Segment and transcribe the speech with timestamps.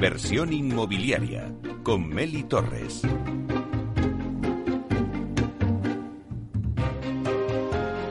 [0.00, 1.52] Inversión inmobiliaria
[1.82, 3.02] con Meli Torres.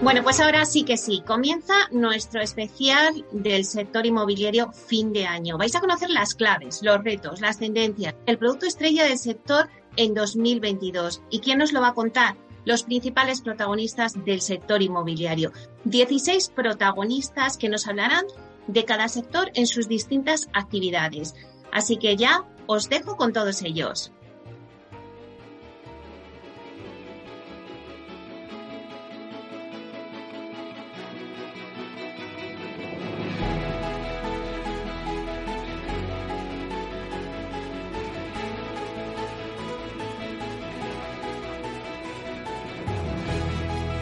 [0.04, 5.58] Bueno, pues ahora sí que sí, comienza nuestro especial del sector inmobiliario fin de año.
[5.58, 10.14] Vais a conocer las claves, los retos, las tendencias, el producto estrella del sector en
[10.14, 11.24] 2022.
[11.32, 12.38] ¿Y quién nos lo va a contar?
[12.66, 15.54] Los principales protagonistas del sector inmobiliario.
[15.86, 18.26] 16 protagonistas que nos hablarán
[18.68, 21.34] de cada sector en sus distintas actividades.
[21.72, 24.12] Así que ya os dejo con todos ellos.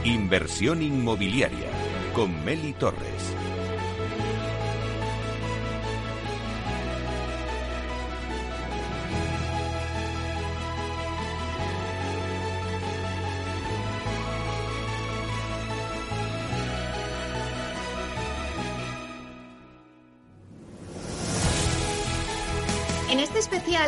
[0.03, 1.69] Inversión inmobiliaria
[2.13, 3.46] con Meli Torres.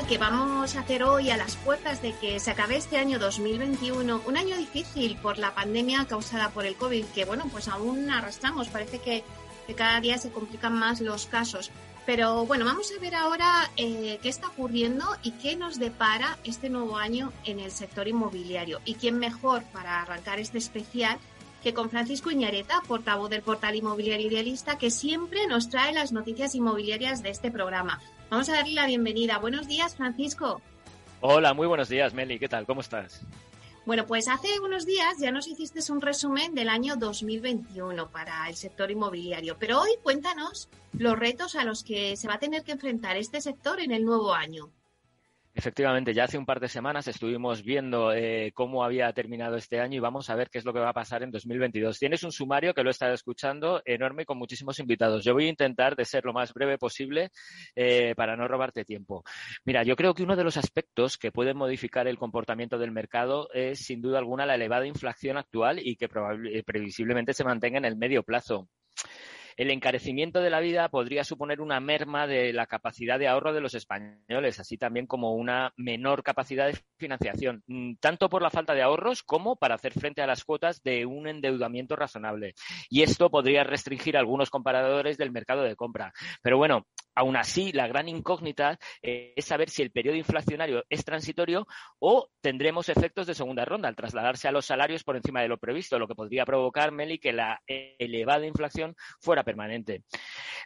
[0.10, 4.24] Que vamos a hacer hoy a las puertas de que se acabe este año 2021,
[4.26, 8.70] un año difícil por la pandemia causada por el COVID, que bueno, pues aún arrastramos,
[8.70, 9.24] parece que,
[9.76, 11.70] cada día se complican más los casos.
[12.08, 16.70] Pero bueno, vamos a ver ahora eh, qué está ocurriendo y qué nos depara este
[16.70, 18.82] nuevo año en el sector inmobiliario.
[18.86, 21.20] Y quién mejor para arrancar este especial
[21.62, 26.56] que con Francisco Iñareta, portavoz del portal inmobiliario idealista, que siempre nos trae las noticias
[26.56, 28.02] inmobiliarias de este programa.
[28.30, 29.40] Vamos a darle la bienvenida.
[29.40, 30.62] Buenos días, Francisco.
[31.22, 32.38] Hola, muy buenos días, Meli.
[32.38, 32.68] ¿Qué tal?
[32.68, 33.22] ¿Cómo estás?
[33.86, 38.56] Bueno, pues hace unos días ya nos hiciste un resumen del año 2021 para el
[38.56, 42.74] sector inmobiliario, pero hoy cuéntanos los retos a los que se va a tener que
[42.74, 44.70] enfrentar este sector en el nuevo año.
[45.54, 49.98] Efectivamente, ya hace un par de semanas estuvimos viendo eh, cómo había terminado este año
[49.98, 51.98] y vamos a ver qué es lo que va a pasar en 2022.
[51.98, 55.24] Tienes un sumario que lo he estado escuchando enorme con muchísimos invitados.
[55.24, 57.32] Yo voy a intentar de ser lo más breve posible
[57.76, 59.24] eh, para no robarte tiempo.
[59.66, 63.50] Mira, yo creo que uno de los aspectos que pueden modificar el comportamiento del mercado
[63.52, 67.86] es sin duda alguna la elevada inflación actual y que eh, previsiblemente se mantenga en
[67.86, 68.70] el medio plazo
[69.60, 73.60] el encarecimiento de la vida podría suponer una merma de la capacidad de ahorro de
[73.60, 78.74] los españoles, así también como una menor capacidad de financiación, mm, tanto por la falta
[78.74, 82.54] de ahorros como para hacer frente a las cuotas de un endeudamiento razonable.
[82.90, 86.14] Y esto podría restringir algunos comparadores del mercado de compra.
[86.42, 86.86] Pero bueno,
[87.20, 91.68] Aún así, la gran incógnita eh, es saber si el periodo inflacionario es transitorio
[92.00, 95.58] o tendremos efectos de segunda ronda al trasladarse a los salarios por encima de lo
[95.58, 100.04] previsto, lo que podría provocar, Meli, que la elevada inflación fuera permanente.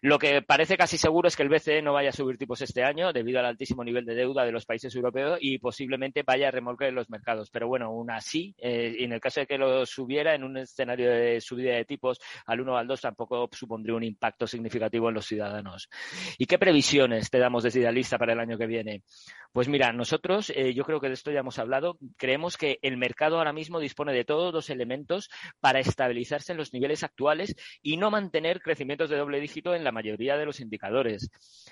[0.01, 2.83] Lo que parece casi seguro es que el BCE no vaya a subir tipos este
[2.83, 6.51] año debido al altísimo nivel de deuda de los países europeos y posiblemente vaya a
[6.51, 7.49] remolcar los mercados.
[7.49, 11.09] Pero bueno, aún así, eh, en el caso de que lo subiera en un escenario
[11.09, 15.15] de subida de tipos al 1 o al 2, tampoco supondría un impacto significativo en
[15.15, 15.89] los ciudadanos.
[16.37, 19.03] ¿Y qué previsiones te damos desde Idealista para el año que viene?
[19.53, 22.97] Pues mira, nosotros, eh, yo creo que de esto ya hemos hablado, creemos que el
[22.97, 25.29] mercado ahora mismo dispone de todos los elementos
[25.59, 29.91] para estabilizarse en los niveles actuales y no mantener crecimientos de doble dígito en la
[29.91, 31.29] mayoría de los indicadores.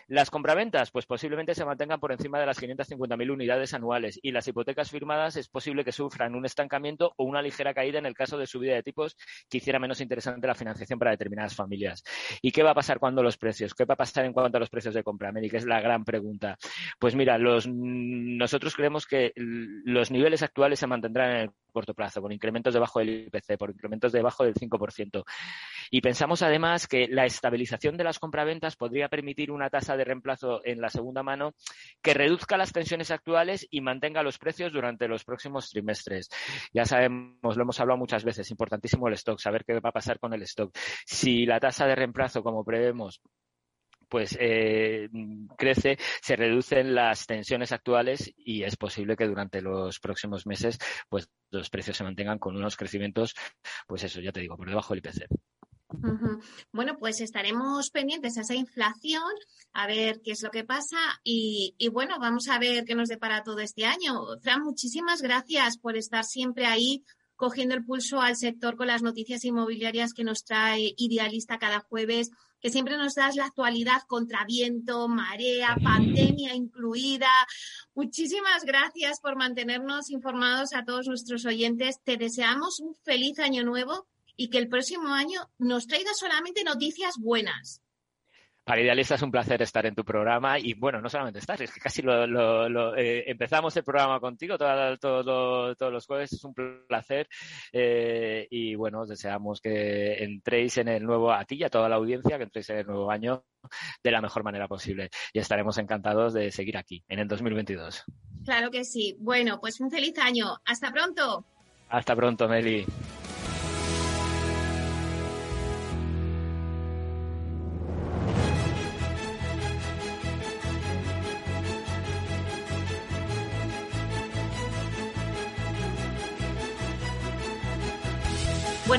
[0.07, 4.47] Las compraventas, pues posiblemente se mantengan por encima de las 550.000 unidades anuales y las
[4.47, 8.37] hipotecas firmadas es posible que sufran un estancamiento o una ligera caída en el caso
[8.37, 9.17] de subida de tipos
[9.49, 12.03] que hiciera menos interesante la financiación para determinadas familias.
[12.39, 13.73] ¿Y qué va a pasar cuando los precios?
[13.73, 15.57] ¿Qué va a pasar en cuanto a los precios de compra, América?
[15.57, 16.59] Es la gran pregunta.
[16.99, 22.31] Pues mira, nosotros creemos que los niveles actuales se mantendrán en el corto plazo, con
[22.31, 25.23] incrementos debajo del IPC, por incrementos debajo del 5%.
[25.89, 30.61] Y pensamos además que la estabilización de las compraventas podría permitir una tasa de reemplazo
[30.63, 31.53] en la segunda mano
[32.01, 36.29] que reduzca las tensiones actuales y mantenga los precios durante los próximos trimestres.
[36.73, 40.19] Ya sabemos, lo hemos hablado muchas veces, importantísimo el stock, saber qué va a pasar
[40.19, 40.75] con el stock.
[41.05, 43.21] Si la tasa de reemplazo, como prevemos,
[44.11, 45.09] pues eh,
[45.57, 50.77] crece, se reducen las tensiones actuales y es posible que durante los próximos meses
[51.07, 53.33] pues los precios se mantengan con unos crecimientos,
[53.87, 55.27] pues eso, ya te digo, por debajo del IPC.
[56.73, 59.31] Bueno, pues estaremos pendientes a esa inflación,
[59.71, 63.07] a ver qué es lo que pasa y, y, bueno, vamos a ver qué nos
[63.07, 64.25] depara todo este año.
[64.41, 67.03] Fran, muchísimas gracias por estar siempre ahí
[67.41, 72.29] cogiendo el pulso al sector con las noticias inmobiliarias que nos trae Idealista cada jueves,
[72.61, 77.31] que siempre nos das la actualidad contra viento, marea, pandemia incluida.
[77.95, 81.99] Muchísimas gracias por mantenernos informados a todos nuestros oyentes.
[82.03, 87.15] Te deseamos un feliz año nuevo y que el próximo año nos traiga solamente noticias
[87.17, 87.81] buenas.
[88.71, 91.73] Para Idealista es un placer estar en tu programa y bueno, no solamente estar, es
[91.73, 96.53] que casi lo, eh, empezamos el programa contigo todos los jueves, es un
[96.87, 97.27] placer
[97.73, 101.89] eh, y bueno, os deseamos que entréis en el nuevo, a ti y a toda
[101.89, 103.43] la audiencia, que entréis en el nuevo año
[104.01, 108.05] de la mejor manera posible y estaremos encantados de seguir aquí en el 2022.
[108.45, 109.17] Claro que sí.
[109.19, 110.45] Bueno, pues un feliz año.
[110.63, 111.43] Hasta pronto.
[111.89, 112.85] Hasta pronto, Meli.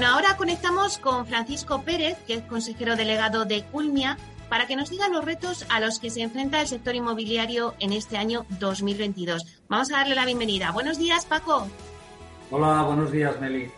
[0.03, 4.19] Bueno, ahora conectamos con Francisco Pérez, que es consejero delegado de Culmia,
[4.49, 7.93] para que nos diga los retos a los que se enfrenta el sector inmobiliario en
[7.93, 9.63] este año 2022.
[9.69, 10.73] Vamos a darle la bienvenida.
[10.73, 11.69] Buenos días, Paco.
[12.51, 13.71] Hola, buenos días, Meli.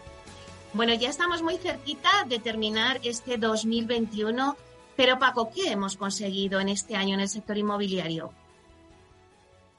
[0.73, 4.57] Bueno, ya estamos muy cerquita de terminar este 2021,
[4.97, 8.33] pero Paco, ¿qué hemos conseguido en este año en el sector inmobiliario?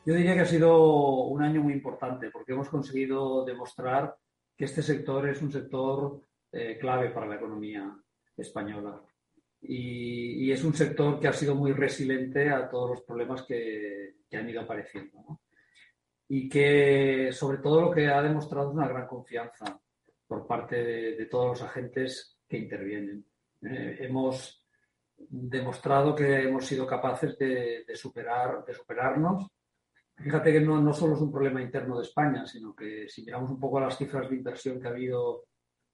[0.06, 4.15] Yo diría que ha sido un año muy importante porque hemos conseguido demostrar
[4.56, 6.21] que este sector es un sector
[6.57, 7.94] eh, clave para la economía
[8.38, 9.04] española.
[9.62, 14.50] Y, es un sector que ha sido muy resiliente a todos los problemas que, han
[14.50, 15.42] ido apareciendo.
[16.30, 19.80] Y que sobre todo lo que ha demostrado es una gran confianza
[20.28, 23.25] por parte de, todos los agentes que intervienen.
[23.62, 24.66] Eh, hemos
[25.18, 29.48] demostrado que hemos sido capaces de, superar, de superarnos
[30.18, 33.60] Fíjate que no, solo es un problema interno de España, sino que si miramos un
[33.60, 35.44] poco las cifras de inversión que ha habido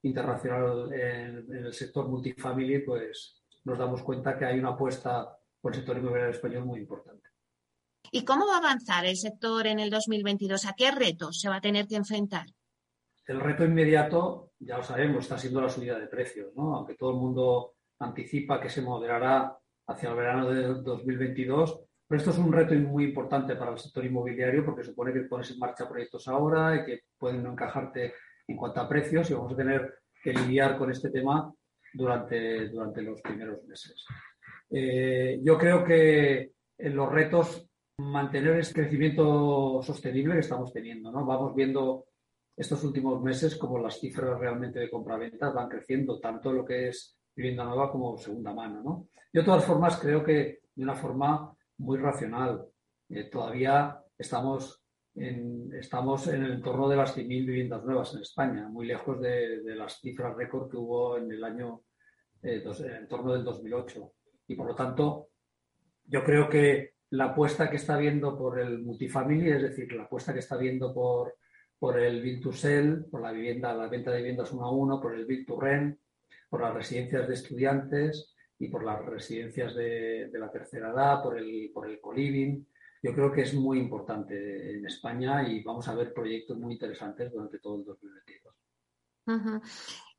[0.03, 5.79] internacional en, el sector multifamily, pues nos damos cuenta que hay una apuesta por el
[5.79, 7.29] sector inmobiliario español muy importante.
[8.11, 10.65] ¿Y cómo va a avanzar el sector en el 2022?
[10.65, 12.47] ¿A qué retos se va a tener que enfrentar?
[13.25, 16.75] El reto inmediato, ya lo sabemos, está siendo la subida de precios, ¿no?
[16.75, 19.55] Aunque todo el mundo anticipa que se moderará
[19.87, 24.03] hacia el verano de 2022, pero esto es un reto muy importante para el sector
[24.03, 28.15] inmobiliario porque supone que pones en marcha proyectos ahora y que pueden no encajarte
[28.47, 29.93] en cuanto a precios y vamos a tener
[30.23, 31.53] que lidiar con este tema
[31.93, 34.05] durante, durante los primeros meses.
[34.69, 37.67] Eh, yo creo que en los retos
[37.97, 41.11] mantener ese crecimiento sostenible que estamos teniendo.
[41.11, 41.25] ¿no?
[41.25, 42.05] Vamos viendo
[42.55, 47.17] estos últimos meses como las cifras realmente de compraventa van creciendo, tanto lo que es
[47.35, 48.81] vivienda nueva como segunda mano.
[48.83, 49.07] ¿no?
[49.31, 52.65] de todas formas creo que de una forma muy racional.
[53.09, 54.80] Eh, todavía estamos
[55.15, 59.61] en, estamos en el entorno de las 100.000 viviendas nuevas en España, muy lejos de,
[59.75, 61.81] las cifras récord que hubo en el año,
[62.41, 64.13] eh, en torno del 2008.
[64.47, 65.29] Y por lo tanto,
[66.05, 70.33] yo creo que la apuesta que está viendo por el multifamily, es decir, la apuesta
[70.33, 71.35] que está viendo por,
[71.77, 75.01] por el build to sell, por la vivienda, la venta de viviendas uno a uno,
[75.01, 75.99] por el build to rent,
[76.49, 81.71] por las residencias de estudiantes, y por las residencias de, la tercera edad, por el,
[81.73, 82.67] por el coliving.
[83.01, 87.31] Yo creo que es muy importante en España y vamos a ver proyectos muy interesantes
[87.31, 88.55] durante todo el 2022.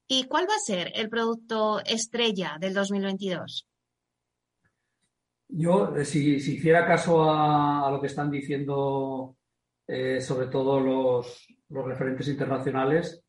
[0.08, 3.68] ¿Y cuál va a ser el producto estrella del 2022?
[5.48, 9.36] Yo, eh, si, hiciera caso a, lo que están diciendo
[9.86, 13.22] eh, sobre todo los, los referentes internacionales,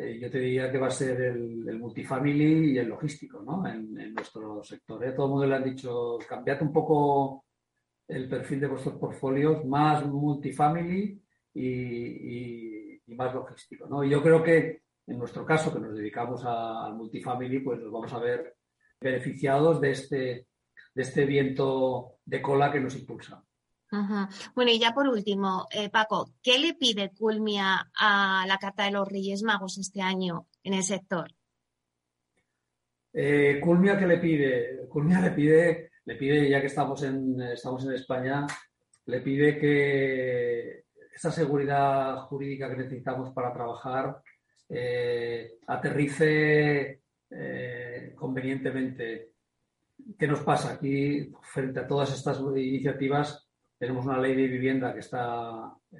[0.00, 3.66] eh, yo te diría que va a ser el, multifamily y el logístico ¿no?
[3.66, 5.04] en, nuestro sector.
[5.04, 5.12] ¿eh?
[5.12, 7.46] Todo el mundo le han dicho, cambiad un poco
[8.08, 11.22] el perfil de vuestros portfolios, más multifamily
[11.54, 13.86] y, más logístico.
[13.86, 14.04] ¿no?
[14.04, 18.12] Y yo creo que en nuestro caso, que nos dedicamos al multifamily, pues nos vamos
[18.12, 18.56] a ver
[19.00, 20.46] beneficiados de este,
[20.94, 23.42] de este viento de cola que nos impulsa.
[24.54, 28.90] Bueno, y ya por último, eh, Paco, ¿qué le pide Culmia a la Carta de
[28.90, 31.32] los Reyes Magos este año en el sector?
[33.14, 34.86] Eh, Culmia, ¿qué le pide?
[34.90, 38.46] Culmia le pide, le pide, ya que estamos en, estamos en España,
[39.04, 40.84] le pide que
[41.14, 44.22] esa seguridad jurídica que necesitamos para trabajar
[44.70, 47.02] eh, aterrice
[48.14, 49.32] convenientemente.
[50.18, 53.46] ¿Qué nos pasa aquí frente a todas estas iniciativas?
[53.78, 55.20] Tenemos una ley de vivienda que está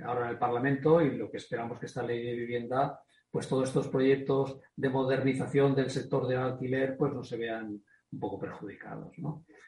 [0.07, 2.99] ahora en el Parlamento y lo que esperamos que esta ley de vivienda,
[3.31, 8.21] pues todos estos proyectos de modernización del sector del alquiler, pues no se vean un
[8.21, 9.13] poco perjudicados.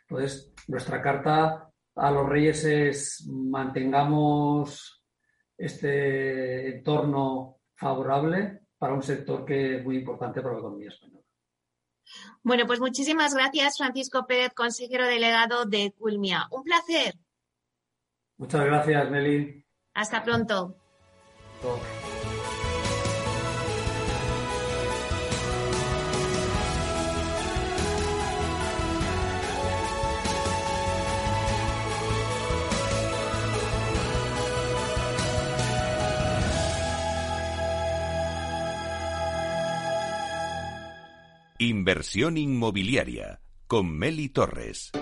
[0.09, 5.05] Entonces, nuestra carta a los reyes es mantengamos
[5.57, 11.21] este entorno favorable para un sector que es muy importante para la economía española.
[12.43, 16.49] Bueno, pues muchísimas gracias, Francisco Pérez, consejero delegado de Culmia.
[16.51, 17.15] Un placer.
[18.39, 19.65] Muchas gracias, Meli.
[19.95, 20.77] Hasta pronto.
[41.63, 44.93] Inversión inmobiliaria con Meli Torres.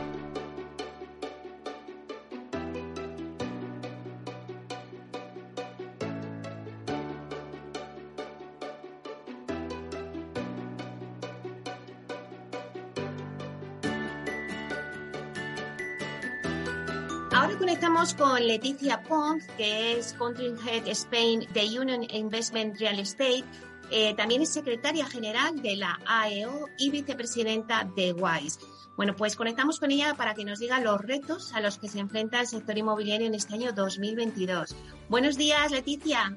[18.16, 23.44] con Leticia Pons, que es Country Head Spain de Union Investment Real Estate.
[23.90, 28.61] Eh, también es secretaria general de la AEO y vicepresidenta de WISE.
[28.97, 32.00] Bueno, pues conectamos con ella para que nos diga los retos a los que se
[32.00, 34.75] enfrenta el sector inmobiliario en este año 2022.
[35.09, 36.37] Buenos días, Leticia.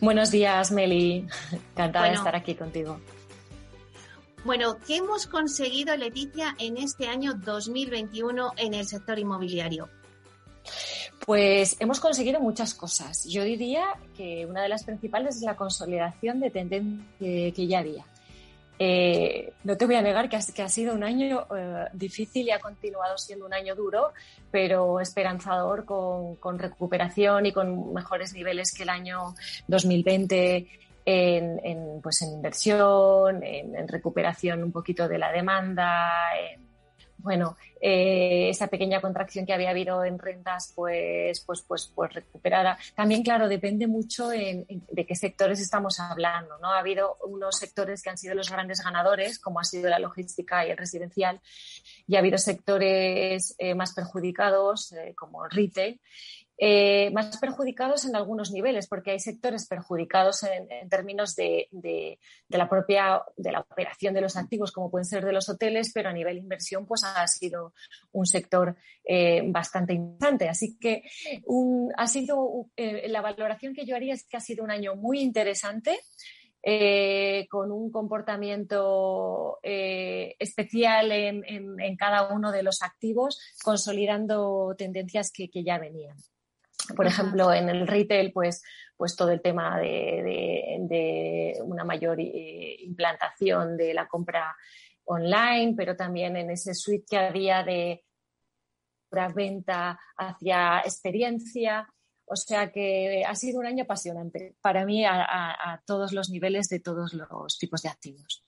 [0.00, 1.26] Buenos días, Meli.
[1.52, 3.00] Encantada de estar aquí contigo.
[4.44, 9.88] Bueno, ¿qué hemos conseguido, Leticia, en este año 2021 en el sector inmobiliario?
[11.30, 13.24] Pues hemos conseguido muchas cosas.
[13.24, 13.84] Yo diría
[14.16, 18.04] que una de las principales es la consolidación de tendencia que, ya había.
[18.80, 22.58] Eh, no te voy a negar que ha, sido un año eh, difícil y ha
[22.58, 24.12] continuado siendo un año duro,
[24.50, 29.36] pero esperanzador con, recuperación y con mejores niveles que el año
[29.68, 30.68] 2020
[31.04, 36.10] en, pues en inversión, en, recuperación un poquito de la demanda,
[37.22, 42.78] bueno, eh, esa pequeña contracción que había habido en rentas, pues, pues, pues, pues recuperada.
[42.94, 46.68] También, claro, depende mucho de qué sectores estamos hablando, ¿no?
[46.68, 50.66] Ha habido unos sectores que han sido los grandes ganadores, como ha sido la logística
[50.66, 51.40] y el residencial,
[52.06, 56.00] y ha habido sectores eh, más perjudicados, eh, como el retail,
[56.62, 61.70] eh, más perjudicados en algunos niveles, porque hay sectores perjudicados en, términos de,
[62.50, 66.10] la propia de la operación de los activos, como pueden ser de los hoteles, pero
[66.10, 67.72] a nivel inversión, pues ha sido
[68.12, 70.50] un sector eh, bastante interesante.
[70.50, 71.02] Así que
[71.96, 75.20] ha sido eh, la valoración que yo haría es que ha sido un año muy
[75.20, 75.98] interesante.
[77.48, 86.18] con un comportamiento especial en, cada uno de los activos, consolidando tendencias que ya venían.
[86.96, 88.62] Por ejemplo, en el retail, pues,
[88.96, 94.54] pues todo el tema de, una mayor eh, implantación de la compra
[95.04, 98.04] online, pero también en ese suite que había de
[99.34, 101.88] venta hacia experiencia.
[102.26, 106.78] O sea que ha sido un año apasionante para mí a todos los niveles de
[106.78, 108.44] todos los tipos de activos.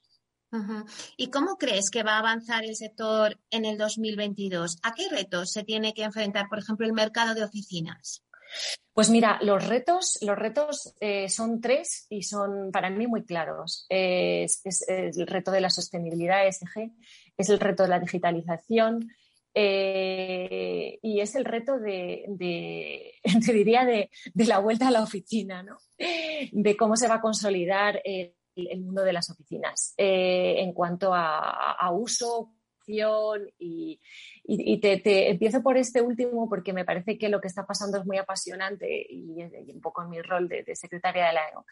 [1.17, 4.79] ¿Y cómo crees que va a avanzar el sector en el 2022?
[4.83, 8.23] ¿A qué retos se tiene que enfrentar, por ejemplo, el mercado de oficinas?
[8.93, 13.87] Pues mira, los retos, los retos eh, son tres y son para mí muy claros.
[13.89, 16.93] es, el reto de la sostenibilidad ESG,
[17.39, 19.11] es el reto de la digitalización
[19.55, 22.27] eh, y es el reto de,
[23.47, 25.79] te diría, de, la vuelta a la oficina, ¿no?
[26.53, 28.03] De cómo se va a consolidar
[28.57, 32.53] el, mundo de las oficinas eh, en cuanto a uso,
[32.87, 38.07] y, te, empiezo por este último porque me parece que lo que está pasando es
[38.07, 39.43] muy apasionante y,
[39.73, 41.67] un poco en mi rol de, secretaria de la EO.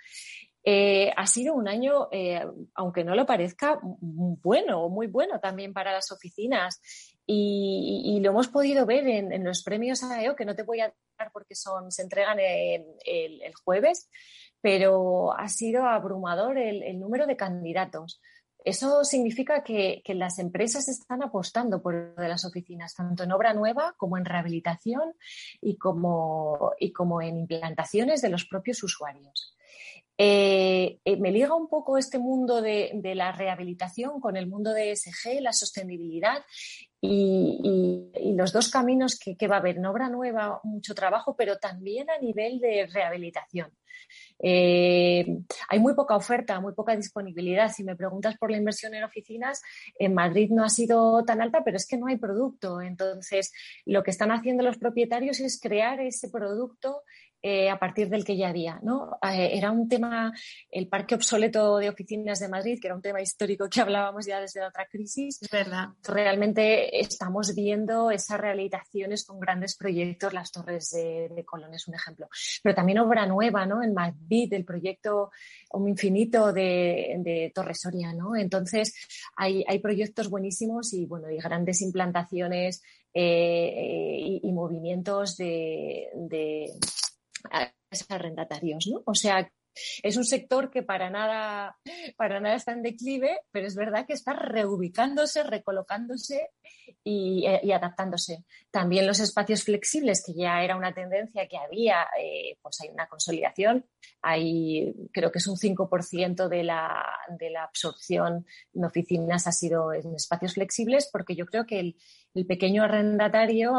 [0.62, 2.44] Eh, ha sido un año, eh,
[2.74, 6.80] aunque no lo parezca, bueno, muy bueno también para las oficinas
[7.26, 11.30] y, lo hemos podido ver en, los premios AEO, que no te voy a dar
[11.32, 14.10] porque son, se entregan el, jueves,
[14.60, 18.20] pero ha sido abrumador el número de candidatos.
[18.64, 23.94] Eso significa que, las empresas están apostando por de las oficinas, tanto en obra nueva
[23.96, 25.14] como en rehabilitación
[25.60, 29.56] y como, y como en implantaciones de los propios usuarios.
[30.22, 34.92] Eh, eh, me liga un poco este mundo de, la rehabilitación con el mundo de
[34.92, 36.44] ESG, la sostenibilidad
[37.00, 42.10] y, los dos caminos que, va a haber en obra nueva, mucho trabajo, pero también
[42.10, 43.70] a nivel de rehabilitación.
[44.38, 45.26] Eh,
[45.68, 47.72] hay muy poca oferta, muy poca disponibilidad.
[47.72, 49.62] Si me preguntas por la inversión en oficinas,
[49.98, 52.82] en Madrid no ha sido tan alta, pero es que no hay producto.
[52.82, 53.52] Entonces,
[53.86, 57.04] lo que están haciendo los propietarios es crear ese producto
[57.42, 58.78] eh, a partir del que ya había.
[58.82, 59.18] ¿no?
[59.22, 60.32] Eh, era un tema,
[60.70, 64.40] el parque obsoleto de oficinas de Madrid, que era un tema histórico que hablábamos ya
[64.40, 65.38] desde la otra crisis.
[65.40, 65.88] Es verdad.
[66.02, 72.28] Realmente estamos viendo esas rehabilitaciones con grandes proyectos, las torres de, Colón es un ejemplo.
[72.62, 73.82] Pero también obra nueva, ¿no?
[73.82, 75.30] En Madrid, el proyecto
[75.72, 78.36] Un Infinito de, de Torres Soria, ¿no?
[78.36, 78.94] Entonces,
[79.36, 82.82] hay, hay proyectos buenísimos y, bueno, y grandes implantaciones
[83.12, 86.08] eh, y, movimientos de,
[88.08, 89.02] arrendatarios, ¿no?
[89.06, 89.50] O sea
[90.02, 91.78] Es un sector que para nada,
[92.16, 96.50] para nada está en declive, pero es verdad que está reubicándose, recolocándose
[97.04, 98.44] y, eh, adaptándose.
[98.70, 103.06] También los espacios flexibles, que ya era una tendencia que había, eh, pues hay una
[103.06, 103.86] consolidación.
[104.22, 107.06] Hay, creo que es un 5% de la,
[107.38, 111.96] de la absorción en oficinas ha sido en espacios flexibles, porque yo creo que el,
[112.34, 113.72] el pequeño arrendatario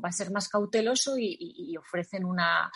[0.00, 2.70] va a ser más cauteloso y, ofrecen una,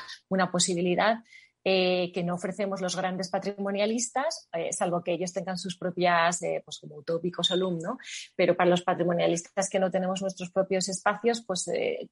[0.50, 1.18] posibilidad
[1.64, 6.62] eh, que no ofrecemos los grandes patrimonialistas, eh, salvo que ellos tengan sus propias, eh,
[6.64, 7.98] pues como utópicos alumno,
[8.36, 11.70] pero para los patrimonialistas que no tenemos nuestros propios espacios, pues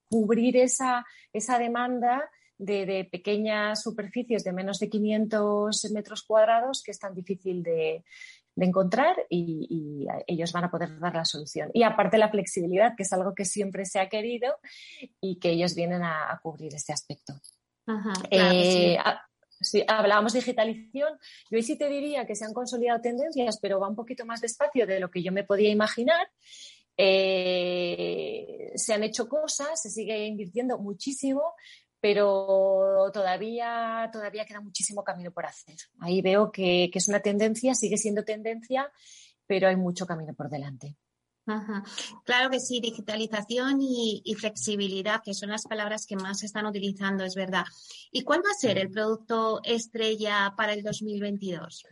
[0.09, 6.91] cubrir esa, esa demanda de, de, pequeñas superficies de menos de 500 metros cuadrados que
[6.91, 8.03] es tan difícil de,
[8.57, 11.69] de encontrar y, ellos van a poder dar la solución.
[11.73, 14.57] Y aparte la flexibilidad, que es algo que siempre se ha querido
[15.21, 17.33] y que ellos vienen a, cubrir este aspecto.
[18.31, 18.97] Eh,
[19.61, 21.19] si hablábamos de digitalización,
[21.51, 24.87] yo sí te diría que se han consolidado tendencias, pero va un poquito más despacio
[24.87, 26.27] de lo que yo me podía imaginar.
[26.97, 31.53] Eh, se han hecho cosas, se sigue invirtiendo muchísimo,
[32.07, 35.75] pero todavía, todavía queda muchísimo camino por hacer.
[35.99, 38.89] Ahí veo que, es una tendencia, sigue siendo tendencia,
[39.45, 40.95] pero hay mucho camino por delante.
[42.23, 47.25] Claro que sí, digitalización y, flexibilidad, que son las palabras que más se están utilizando,
[47.25, 47.65] es verdad.
[48.09, 51.83] ¿Y cuál va a ser el producto estrella para el 2022?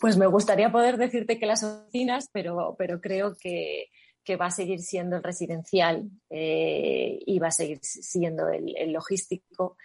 [0.00, 3.90] Pues me gustaría poder decirte que las oficinas, pero, pero creo que,
[4.24, 9.76] que va a seguir siendo el residencial eh, y va a seguir siendo el, logístico.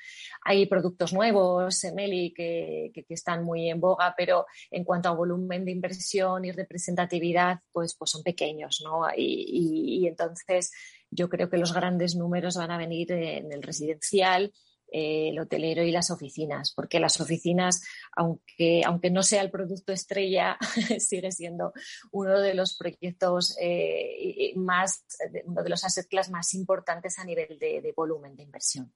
[0.44, 5.66] Hay productos nuevos, Meli, que, que, están muy en boga, pero en cuanto a volumen
[5.66, 9.02] de inversión y representatividad, pues, pues son pequeños, ¿no?
[9.16, 10.72] y entonces
[11.12, 14.54] yo creo que los grandes números van a venir en el residencial
[14.92, 17.84] el hotelero y las oficinas, porque las oficinas,
[18.16, 20.58] aunque, aunque no sea el producto estrella,
[21.00, 21.74] sigue siendo
[22.12, 25.06] uno de los proyectos eh, más,
[25.46, 28.94] uno de los asset class más importantes a nivel de, volumen de inversión.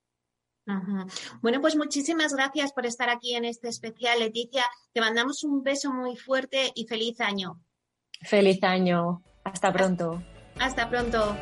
[1.41, 4.63] Bueno, pues muchísimas gracias por estar aquí en este especial, Leticia.
[4.93, 7.62] Te mandamos un beso muy fuerte y feliz año.
[8.21, 9.21] Feliz año.
[9.43, 10.23] Hasta pronto.
[10.60, 11.36] Hasta pronto.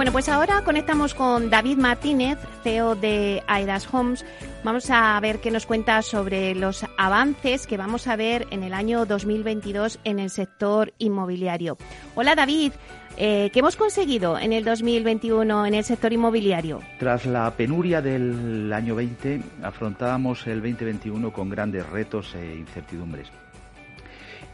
[0.00, 4.24] Bueno, pues ahora conectamos con David Martínez, CEO de Aidas Homes.
[4.64, 8.72] Vamos a ver qué nos cuenta sobre los avances que vamos a ver en el
[8.72, 11.76] año 2022 en el sector inmobiliario.
[12.14, 12.72] Hola David,
[13.18, 16.80] eh, ¿qué hemos conseguido en el 2021 en el sector inmobiliario?
[16.98, 23.28] Tras la penuria del año 20, afrontábamos el 2021 con grandes retos e incertidumbres.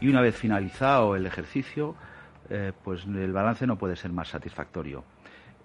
[0.01, 1.95] Y una vez finalizado el ejercicio,
[2.51, 5.05] eh, pues el balance no puede ser más satisfactorio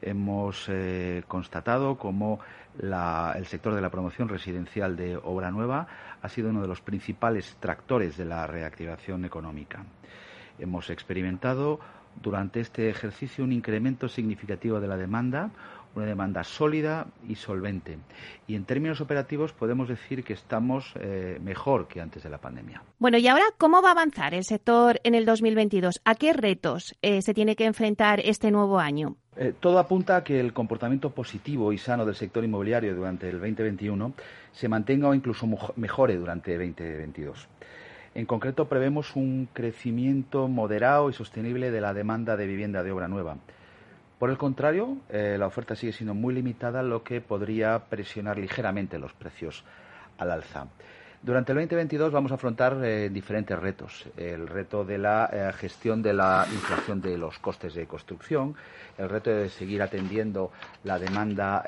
[0.02, 2.40] hemos eh, constatado cómo
[2.80, 5.88] el sector de la promoción residencial de obra nueva
[6.22, 9.84] ha sido uno de los principales tractores de la reactivación económica.
[10.58, 11.80] Hemos experimentado
[12.22, 15.52] durante este ejercicio un incremento significativo de la demanda,
[15.96, 17.98] una demanda sólida y solvente.
[18.48, 22.84] Y en términos operativos podemos decir que estamos eh, mejor que antes de la pandemia.
[23.00, 26.02] Bueno, y ahora, ¿cómo va a avanzar el sector en el 2022?
[26.06, 29.18] ¿A qué retos eh, se tiene que enfrentar este nuevo año?
[29.36, 33.40] Eh, todo apunta a que el comportamiento positivo y sano del sector inmobiliario durante el
[33.40, 34.14] 2021
[34.52, 37.48] se mantenga o incluso mejore durante el 2022.
[38.14, 43.08] En concreto, prevemos un crecimiento moderado y sostenible de la demanda de vivienda de obra
[43.08, 43.38] nueva
[44.22, 49.00] por el contrario, eh, la oferta sigue siendo muy limitada, lo que podría presionar ligeramente
[49.00, 49.64] los precios
[50.20, 50.68] al alza.
[51.24, 54.06] Durante el 2022 vamos a afrontar eh, diferentes retos.
[54.16, 58.54] El reto de la eh, gestión de la inflación de los costes de construcción,
[59.00, 60.52] el reto de seguir atendiendo
[60.84, 61.64] la demanda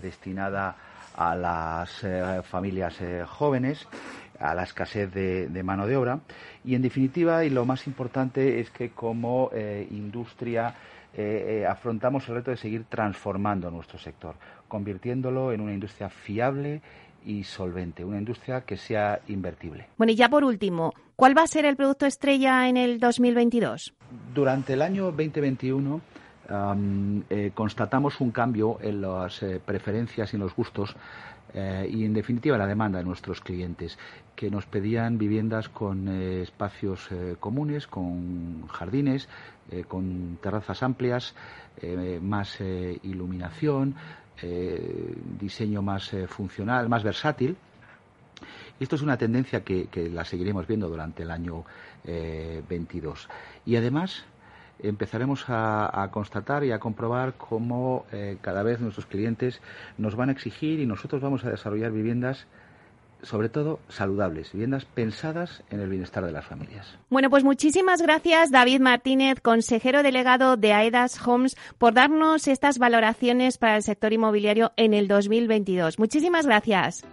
[0.00, 0.76] destinada
[1.16, 2.06] a las
[2.44, 3.88] familias jóvenes,
[4.38, 6.20] a la escasez de, de, mano de obra
[6.64, 9.50] y, en definitiva, y lo más importante es que como
[9.90, 10.72] industria
[11.18, 14.34] eh, eh, afrontamos el reto de seguir transformando nuestro sector,
[14.68, 16.82] convirtiéndolo en una industria fiable
[17.24, 19.88] y solvente, una industria que sea invertible.
[19.96, 23.94] Bueno, y ya por último, ¿cuál va a ser el producto estrella en el 2022?
[24.34, 26.02] Durante el año 2021
[27.30, 30.94] eh, constatamos un cambio en las preferencias y en los gustos
[31.54, 33.98] y, en definitiva, la demanda de nuestros clientes,
[34.34, 37.08] que nos pedían viviendas con espacios
[37.40, 39.28] comunes, con jardines,
[39.70, 41.34] eh, con terrazas amplias,
[41.82, 43.94] eh, más eh, iluminación,
[45.40, 47.56] diseño más funcional, más versátil.
[48.78, 51.64] Esto es una tendencia que, la seguiremos viendo durante el año
[52.04, 53.30] 22.
[53.64, 54.26] Y además,
[54.80, 59.60] empezaremos a, constatar y a comprobar cómo eh, cada vez nuestros clientes
[59.98, 62.46] nos van a exigir y nosotros vamos a desarrollar viviendas
[63.22, 66.98] sobre todo saludables, viviendas pensadas en el bienestar de las familias.
[67.08, 73.58] Bueno, pues muchísimas gracias David Martínez, consejero delegado de AEDAS Homes, por darnos estas valoraciones
[73.58, 75.98] para el sector inmobiliario en el 2022.
[75.98, 77.04] Muchísimas gracias.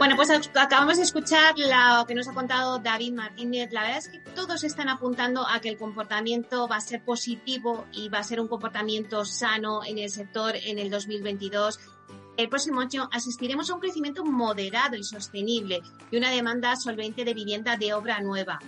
[0.00, 3.70] Bueno, pues acabamos de escuchar lo que nos ha contado David Martínez.
[3.70, 7.84] La verdad es que todos están apuntando a que el comportamiento va a ser positivo
[7.92, 11.80] y va a ser un comportamiento sano en el sector en el 2022.
[12.38, 17.34] El próximo año asistiremos a un crecimiento moderado y sostenible y una demanda solvente de
[17.34, 18.58] vivienda de obra nueva.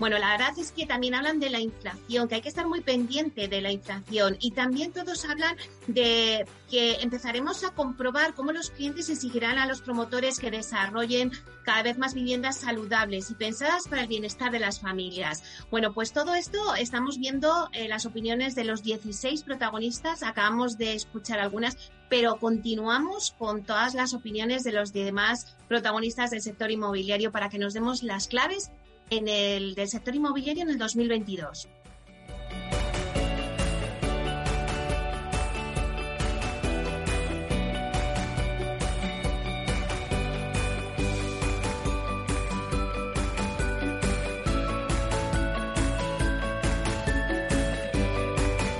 [0.00, 2.80] Bueno, la verdad es que también hablan de la inflación, que hay que estar muy
[2.80, 5.58] pendiente de la inflación y también todos hablan
[5.88, 11.32] de que empezaremos a comprobar cómo los clientes exigirán a los promotores que desarrollen
[11.66, 15.42] cada vez más viviendas saludables y pensadas para el bienestar de las familias.
[15.70, 20.94] Bueno, pues todo esto estamos viendo eh, las opiniones de los 16 protagonistas, acabamos de
[20.94, 21.76] escuchar algunas,
[22.08, 27.58] pero continuamos con todas las opiniones de los demás protagonistas del sector inmobiliario para que
[27.58, 28.70] nos demos las claves
[29.10, 31.68] en el del sector inmobiliario en el 2022.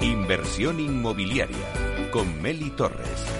[0.02, 3.39] Inversión inmobiliaria con Meli Torres.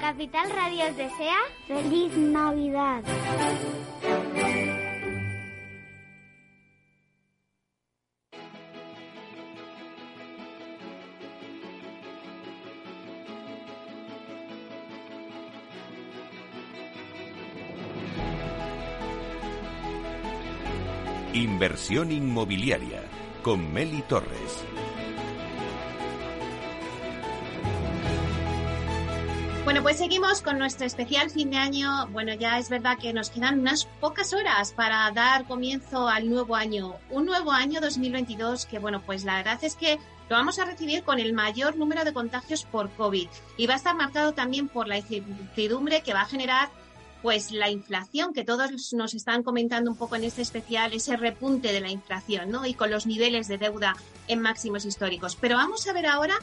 [0.00, 3.02] Capital Radio desea feliz Navidad.
[21.32, 23.04] Inversión inmobiliaria
[23.42, 24.64] con Meli Torres.
[29.70, 32.08] Bueno, pues seguimos con nuestro especial fin de año.
[32.08, 36.56] Bueno, ya es verdad que nos quedan unas pocas horas para dar comienzo al nuevo
[36.56, 36.96] año.
[37.08, 41.04] Un nuevo año 2022 que, bueno, pues la verdad es que lo vamos a recibir
[41.04, 44.88] con el mayor número de contagios por COVID y va a estar marcado también por
[44.88, 46.68] la incertidumbre que va a generar
[47.22, 51.72] pues la inflación, que todos nos están comentando un poco en este especial, ese repunte
[51.72, 52.66] de la inflación, ¿no?
[52.66, 53.94] Y con los niveles de deuda
[54.26, 55.36] en máximos históricos.
[55.40, 56.34] Pero vamos a ver ahora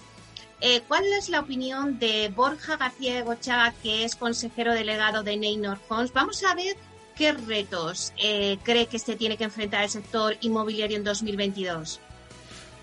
[0.60, 5.38] eh, cuál es la opinión de Borja García de Bochaga, que es consejero delegado de
[5.38, 6.12] Neynor Funds.
[6.14, 6.76] Vamos a ver
[7.16, 12.00] qué retos eh, cree que se tiene que enfrentar el sector inmobiliario en 2022.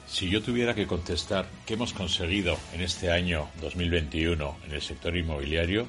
[0.06, 5.16] Si yo tuviera que contestar qué hemos conseguido en este año 2021 en el sector
[5.16, 5.88] inmobiliario,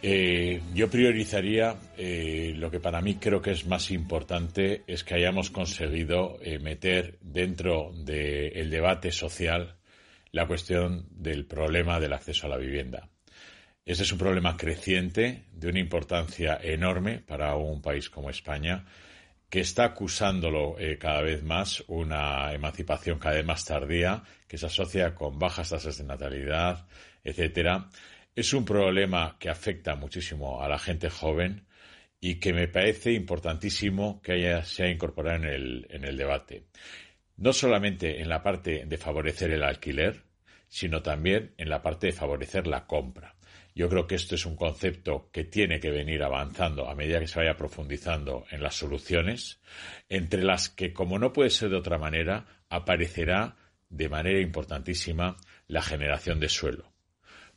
[0.00, 5.50] eh, yo priorizaría lo que para mí creo que es más importante es que hayamos
[5.50, 9.76] conseguido meter dentro del debate social
[10.32, 13.08] la cuestión del problema del acceso a la vivienda.
[13.84, 18.84] Este es un problema creciente de una importancia enorme para un país como España
[19.48, 25.14] que está acusándolo cada vez más una emancipación cada vez más tardía que se asocia
[25.14, 26.86] con bajas tasas de natalidad,
[27.22, 27.88] etcétera
[28.34, 31.66] es un problema que afecta muchísimo a la gente joven
[32.20, 36.64] y que me parece importantísimo que haya, se haya incorporado en el, en el debate.
[37.36, 40.22] No solamente en la parte de favorecer el alquiler,
[40.68, 43.34] sino también en la parte de favorecer la compra.
[43.74, 47.26] Yo creo que esto es un concepto que tiene que venir avanzando a medida que
[47.26, 49.60] se vaya profundizando en las soluciones,
[50.08, 53.56] entre las que, como no puede ser de otra manera, aparecerá
[53.88, 55.36] de manera importantísima
[55.68, 56.92] la generación de suelo.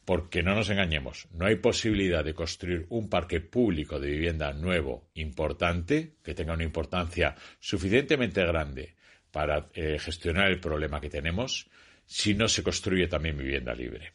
[0.05, 5.09] Porque no nos engañemos, no hay posibilidad de construir un parque público de vivienda nuevo
[5.15, 8.95] importante, que tenga una importancia suficientemente grande
[9.35, 11.67] para eh, gestionar el problema que tenemos,
[12.05, 14.13] si no se construye también vivienda libre.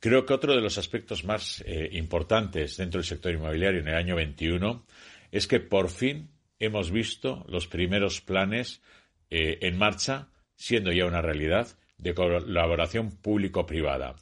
[0.00, 3.94] Creo que otro de los aspectos más eh, importantes dentro del sector inmobiliario en el
[3.94, 4.86] año 21
[5.30, 8.80] es que por fin hemos visto los primeros planes
[9.28, 14.16] eh, en marcha, siendo ya una realidad, de colaboración público-privada.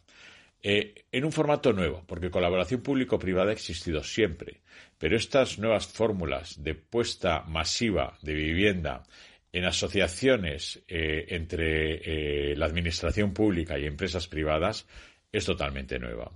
[0.62, 4.60] En un formato nuevo, porque colaboración público-privada ha existido siempre,
[4.98, 9.04] pero estas nuevas fórmulas de puesta masiva de vivienda
[9.52, 14.86] en asociaciones eh, entre eh, la administración pública y empresas privadas
[15.32, 16.30] es totalmente nueva.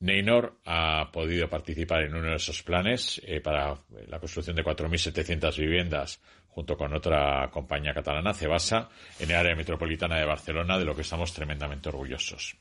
[0.00, 6.20] Neynor ha podido participar en uno de esos planes para la construcción de 4.700 viviendas
[6.58, 8.88] junto con otra compañía catalana, Cebasa,
[9.20, 12.56] en el área metropolitana de Barcelona, de lo que estamos tremendamente orgullosos.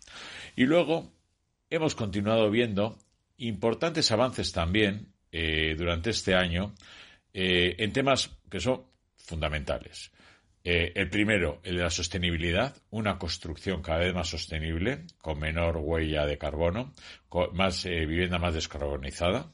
[0.55, 1.11] Y luego
[1.69, 2.99] hemos continuado viendo
[3.37, 6.73] importantes avances también eh, durante este año
[7.33, 8.83] eh, en temas que son
[9.27, 10.11] fundamentales.
[10.63, 15.77] Eh, el primero, el de la sostenibilidad, una construcción cada vez más sostenible, con menor
[15.77, 16.93] huella de carbono,
[17.29, 19.51] con más vivienda más descarbonizada.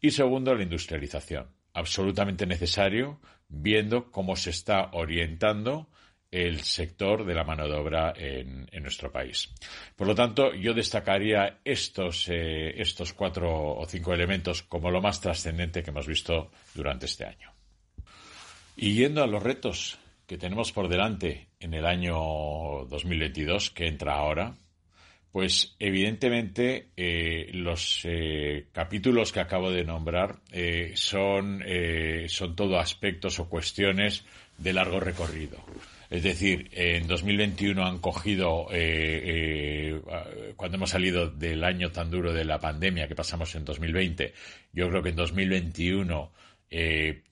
[0.00, 5.88] Y segundo, la industrialización, absolutamente necesario viendo cómo se está orientando
[6.30, 9.48] el sector de la mano de obra en, nuestro país.
[9.96, 15.20] Por lo tanto, yo destacaría estos, eh, estos cuatro o cinco elementos como lo más
[15.20, 17.57] trascendente que hemos visto durante este año.
[18.80, 22.14] Y yendo a los retos que tenemos por delante en el año
[22.88, 24.54] 2022, que entra ahora,
[25.32, 31.64] pues evidentemente eh, los eh, capítulos que acabo de nombrar eh, son,
[32.28, 34.24] son todo aspectos o cuestiones
[34.58, 35.58] de largo recorrido.
[36.08, 38.68] Es decir, en 2021 han cogido,
[40.56, 44.32] cuando hemos salido del año tan duro de la pandemia que pasamos en 2020,
[44.72, 46.30] yo creo que en 2021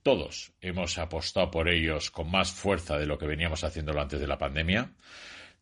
[0.03, 4.27] todos hemos apostado por ellos con más fuerza de lo que veníamos haciéndolo antes de
[4.27, 4.93] la pandemia.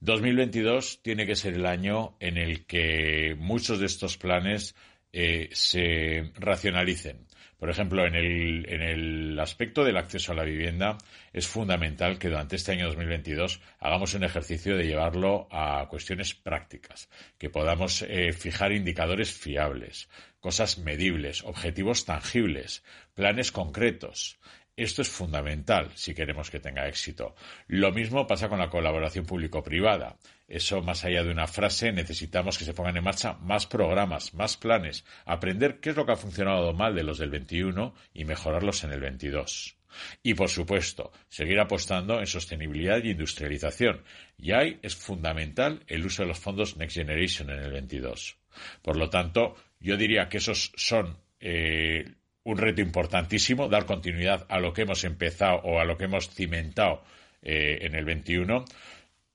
[0.01, 4.75] 2022 tiene que ser el año en el que muchos de estos planes
[5.13, 7.27] eh, se racionalicen.
[7.65, 10.99] Por ejemplo, en el, en el, aspecto del acceso a la vivienda
[11.33, 17.09] es fundamental que durante este año 2022 hagamos un ejercicio de llevarlo a cuestiones prácticas,
[17.39, 24.39] que podamos eh, fijar indicadores fiables, cosas medibles, objetivos tangibles, planes concretos.
[24.77, 27.35] Esto es fundamental si queremos que tenga éxito.
[27.67, 30.19] Lo mismo pasa con la colaboración público-privada.
[30.47, 34.57] Eso, más allá de una frase, necesitamos que se pongan en marcha más programas, más
[34.57, 38.85] planes, aprender qué es lo que ha funcionado mal de los del 21 y mejorarlos
[38.85, 39.77] en el 22.
[40.23, 44.03] Y, por supuesto, seguir apostando en sostenibilidad y industrialización.
[44.37, 48.37] Y ahí es fundamental el uso de los fondos Next Generation en el 22.
[48.83, 54.59] Por lo tanto, yo diría que esos son eh, un reto importantísimo, dar continuidad a
[54.59, 57.03] lo que hemos empezado o a lo que hemos cimentado
[57.43, 58.65] eh, en el 21.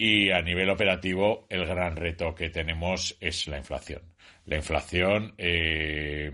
[0.02, 4.02] Y a nivel operativo, el gran reto que tenemos es la inflación.
[4.46, 6.32] La inflación eh,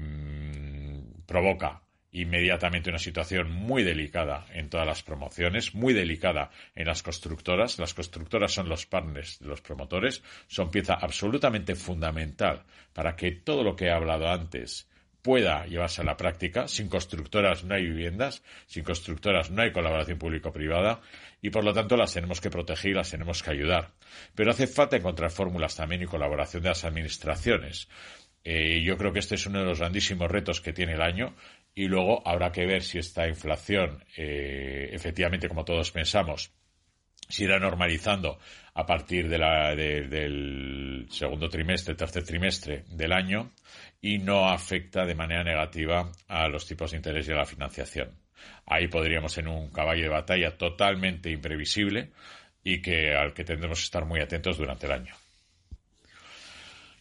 [1.26, 7.80] provoca inmediatamente una situación muy delicada en todas las promociones, muy delicada en las constructoras.
[7.80, 13.64] Las constructoras son los partners de los promotores, son pieza absolutamente fundamental para que todo
[13.64, 14.88] lo que he hablado antes
[15.26, 16.68] pueda llevarse a la práctica.
[16.68, 21.02] Sin constructoras no hay viviendas, sin constructoras no hay colaboración público-privada
[21.42, 23.96] y por lo tanto las tenemos que proteger y las tenemos que ayudar.
[24.36, 27.90] Pero hace falta encontrar fórmulas también y colaboración de las administraciones.
[28.44, 31.36] Eh, yo creo que este es uno de los grandísimos retos que tiene el año
[31.74, 36.52] y luego habrá que ver si esta inflación, eh, efectivamente, como todos pensamos,
[37.28, 38.40] se irá normalizando
[38.74, 43.52] a partir del segundo trimestre, tercer trimestre del año
[44.02, 48.12] y no afecta de manera negativa a los tipos de interés y a la financiación.
[48.66, 52.12] Ahí podríamos en un caballo de batalla totalmente imprevisible
[52.64, 55.16] y que al que tendremos que estar muy atentos durante el año.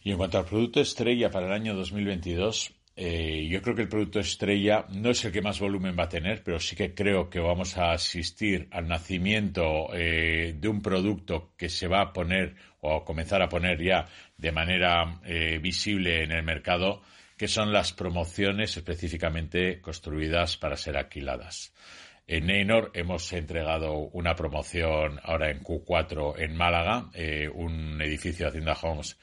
[0.03, 3.89] Y en cuanto al producto estrella para el año 2022, eh, yo creo que el
[3.89, 7.29] producto estrella no es el que más volumen va a tener, pero sí que creo
[7.29, 12.55] que vamos a asistir al nacimiento eh, de un producto que se va a poner
[12.79, 14.05] o a comenzar a poner ya
[14.37, 17.01] de manera eh, visible en el mercado,
[17.35, 21.73] que son las promociones específicamente construidas para ser alquiladas.
[22.27, 27.11] En Neynor hemos entregado una promoción ahora en Q4 en Málaga,
[27.53, 29.19] un edificio de Hacienda Homes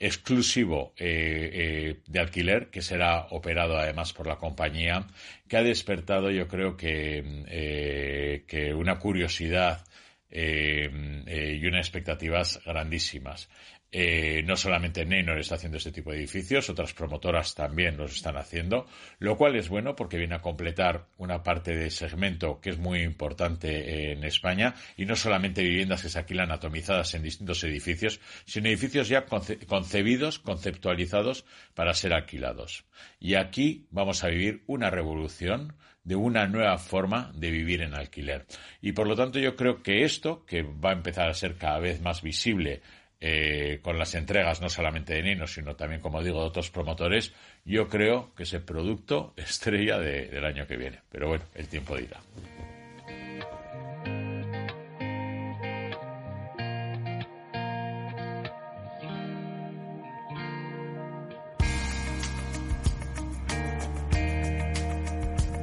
[0.00, 5.06] exclusivo eh, eh, de alquiler que será operado además por la compañía
[5.46, 9.84] que ha despertado yo creo que, eh, que una curiosidad
[10.32, 13.48] y unas expectativas grandísimas.
[13.92, 18.36] Eh, no solamente Neynor está haciendo este tipo de edificios, otras promotoras también los están
[18.36, 18.86] haciendo,
[19.18, 23.02] lo cual es bueno porque viene a completar una parte del segmento que es muy
[23.02, 28.68] importante en España y no solamente viviendas que se alquilan atomizadas en distintos edificios, sino
[28.68, 29.26] edificios ya
[29.66, 32.84] concebidos, conceptualizados para ser alquilados.
[33.18, 35.74] Y aquí vamos a vivir una revolución
[36.04, 38.46] de una nueva forma de vivir en alquiler.
[38.80, 41.78] Y por lo tanto yo creo que esto, que va a empezar a ser cada
[41.78, 42.82] vez más visible
[43.20, 47.32] eh, con las entregas no solamente de Nino, sino también, como digo, de otros promotores,
[47.64, 51.00] yo creo que es el producto estrella del año que viene.
[51.10, 52.20] Pero bueno, el tiempo dirá.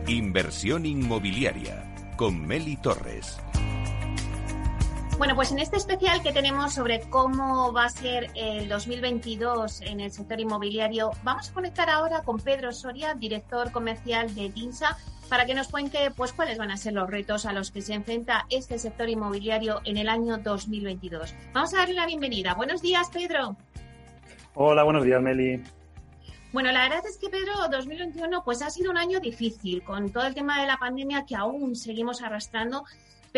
[0.08, 1.84] Inversión inmobiliaria
[2.16, 3.40] con Meli Torres.
[5.18, 10.00] Bueno, pues en este especial que tenemos sobre cómo va a ser el 2022 en
[10.00, 14.96] el sector inmobiliario, vamos a conectar ahora con Pedro Soria, director comercial de TINSA,
[15.28, 17.96] para que nos cuente pues cuáles van a ser los retos a los que se
[17.96, 21.34] enfrenta este sector inmobiliario en el año 2022.
[21.52, 22.54] Vamos a darle la bienvenida.
[22.54, 23.58] Buenos días, Pedro.
[24.54, 25.64] Hola, buenos días, Meli.
[26.54, 30.28] Bueno, la verdad es que Pedro, 2021 pues ha sido un año difícil con todo
[30.28, 32.86] el tema de la pandemia que aún seguimos arrastrando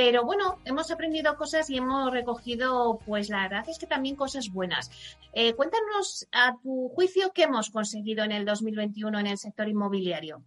[0.01, 4.49] pero bueno, hemos aprendido cosas y hemos recogido, pues la verdad es que también cosas
[4.49, 4.89] buenas.
[5.33, 10.41] Eh, cuéntanos a tu juicio qué hemos conseguido en el 2021 en el sector inmobiliario.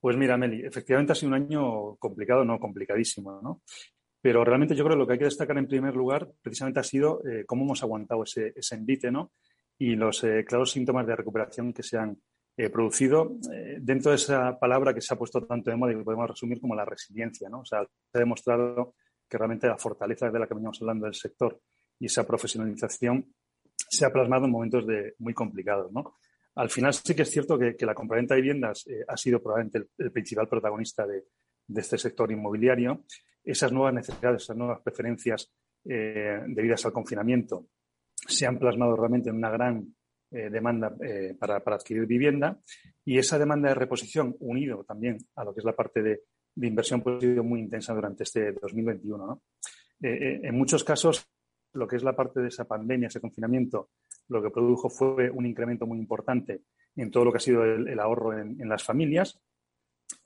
[0.00, 3.60] Pues mira, Meli, efectivamente ha sido un año complicado, no complicadísimo, ¿no?
[4.22, 6.84] Pero realmente yo creo que lo que hay que destacar en primer lugar precisamente ha
[6.84, 9.32] sido eh, cómo hemos aguantado ese, ese envite, ¿no?
[9.76, 12.18] Y los eh, claros síntomas de recuperación que se han
[12.60, 15.96] eh, producido eh, dentro de esa palabra que se ha puesto tanto de moda y
[15.96, 17.48] que podemos resumir como la resiliencia.
[17.48, 17.64] ¿no?
[17.64, 18.96] Se ha demostrado
[19.28, 21.60] que realmente la fortaleza de la que veníamos hablando del sector
[22.00, 23.32] y esa profesionalización
[23.76, 25.92] se ha plasmado en momentos de, muy complicados.
[25.92, 26.16] ¿no?
[26.56, 29.90] Al final sí que es cierto que, la compraventa de viviendas eh, ha sido probablemente
[29.96, 31.26] el, principal protagonista de,
[31.64, 33.04] de, este sector inmobiliario.
[33.44, 35.48] Esas nuevas necesidades, esas nuevas preferencias
[35.84, 37.68] debidas al confinamiento
[38.26, 39.94] se han plasmado realmente en una gran
[40.30, 42.58] eh, demanda eh, para, adquirir vivienda
[43.02, 46.22] y esa demanda de reposición unido también a lo que es la parte de,
[46.56, 49.42] inversión pues ha sido muy intensa durante este 2021.
[50.02, 51.26] Eh, en muchos casos,
[51.72, 53.88] lo que es la parte de esa pandemia, ese confinamiento,
[54.28, 56.62] lo que produjo fue un incremento muy importante
[56.96, 59.40] en todo lo que ha sido el, ahorro en, las familias,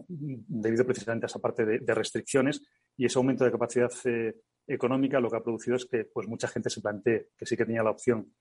[0.09, 2.61] debido precisamente a esa parte de, restricciones
[2.97, 3.93] y ese aumento de capacidad
[4.67, 7.67] económica lo que ha producido es que pues mucha gente se plantee que sí que
[7.67, 8.33] tenía la opción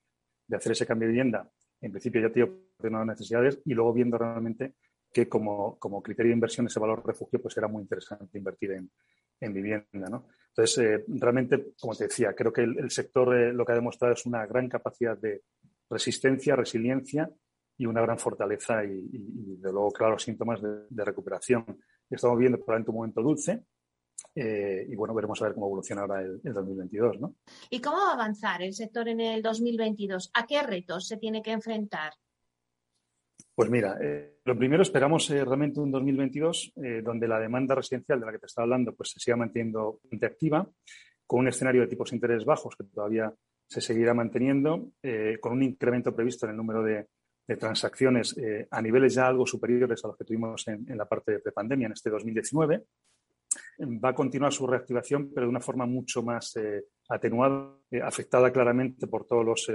[0.51, 1.49] de hacer ese cambio de vivienda,
[1.79, 2.51] en principio ya tiene
[2.83, 4.75] unas necesidades y luego viendo realmente
[5.11, 8.91] que como, como, criterio de inversión ese valor refugio pues era muy interesante invertir en,
[9.39, 10.09] en vivienda.
[10.09, 10.27] ¿no?
[10.49, 14.13] Entonces, eh, realmente, como te decía, creo que el, sector eh, lo que ha demostrado
[14.13, 15.43] es una gran capacidad de
[15.89, 17.29] resistencia, resiliencia
[17.77, 21.65] y una gran fortaleza y, de luego, claro, síntomas de, recuperación.
[22.09, 23.63] Estamos viendo probablemente un momento dulce,
[24.35, 27.35] eh, y bueno, veremos a ver cómo evoluciona ahora el, el, 2022, ¿no?
[27.69, 30.31] ¿Y cómo va a avanzar el sector en el 2022?
[30.33, 32.13] ¿A qué retos se tiene que enfrentar?
[33.61, 38.19] Pues mira, eh, lo primero esperamos eh, realmente un 2022 eh, donde la demanda residencial
[38.19, 40.67] de la que te estaba hablando pues se siga manteniendo activa,
[41.27, 43.33] con un escenario de tipos de interés bajos que todavía
[43.67, 44.91] se seguirá manteniendo,
[45.39, 47.07] con un incremento previsto en el número de,
[47.57, 48.35] transacciones
[48.69, 51.93] a niveles ya algo superiores a los que tuvimos en, la parte de prepandemia en
[51.93, 52.83] este 2019.
[53.81, 56.53] Va a continuar su reactivación, pero de una forma mucho más
[57.09, 59.69] atenuada, afectada claramente por todos los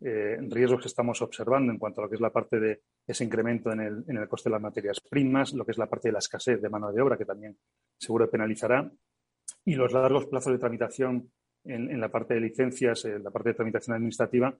[0.00, 3.24] eh, riesgos que estamos observando en cuanto a lo que es la parte de ese
[3.24, 6.08] incremento en el, en el coste de las materias primas, lo que es la parte
[6.08, 7.56] de la escasez de mano de obra, que también
[7.98, 8.90] seguro penalizará,
[9.64, 11.30] y los largos plazos de tramitación
[11.64, 14.56] en, la parte de licencias, en la parte de tramitación administrativa,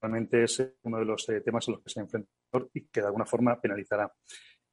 [0.00, 2.30] realmente es uno de los eh, temas en los que se enfrenta
[2.72, 4.10] y que de alguna forma penalizará.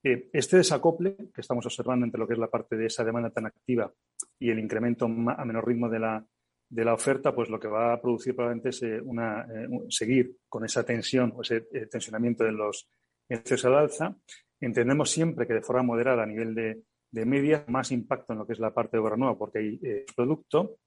[0.06, 3.30] Eh, este desacople que estamos observando entre lo que es la parte de esa demanda
[3.30, 3.92] tan activa
[4.38, 6.26] y el incremento a menor ritmo de la,
[6.68, 10.66] de oferta, pues lo que va a producir probablemente es eh, una, eh, seguir con
[10.66, 12.90] esa tensión o ese tensionamiento de los
[13.26, 14.16] precios al alza.
[14.60, 16.84] Entendemos siempre que de forma moderada a nivel de,
[17.26, 19.80] media, más impacto en lo que es la parte de obra nueva porque hay
[20.16, 20.78] producto.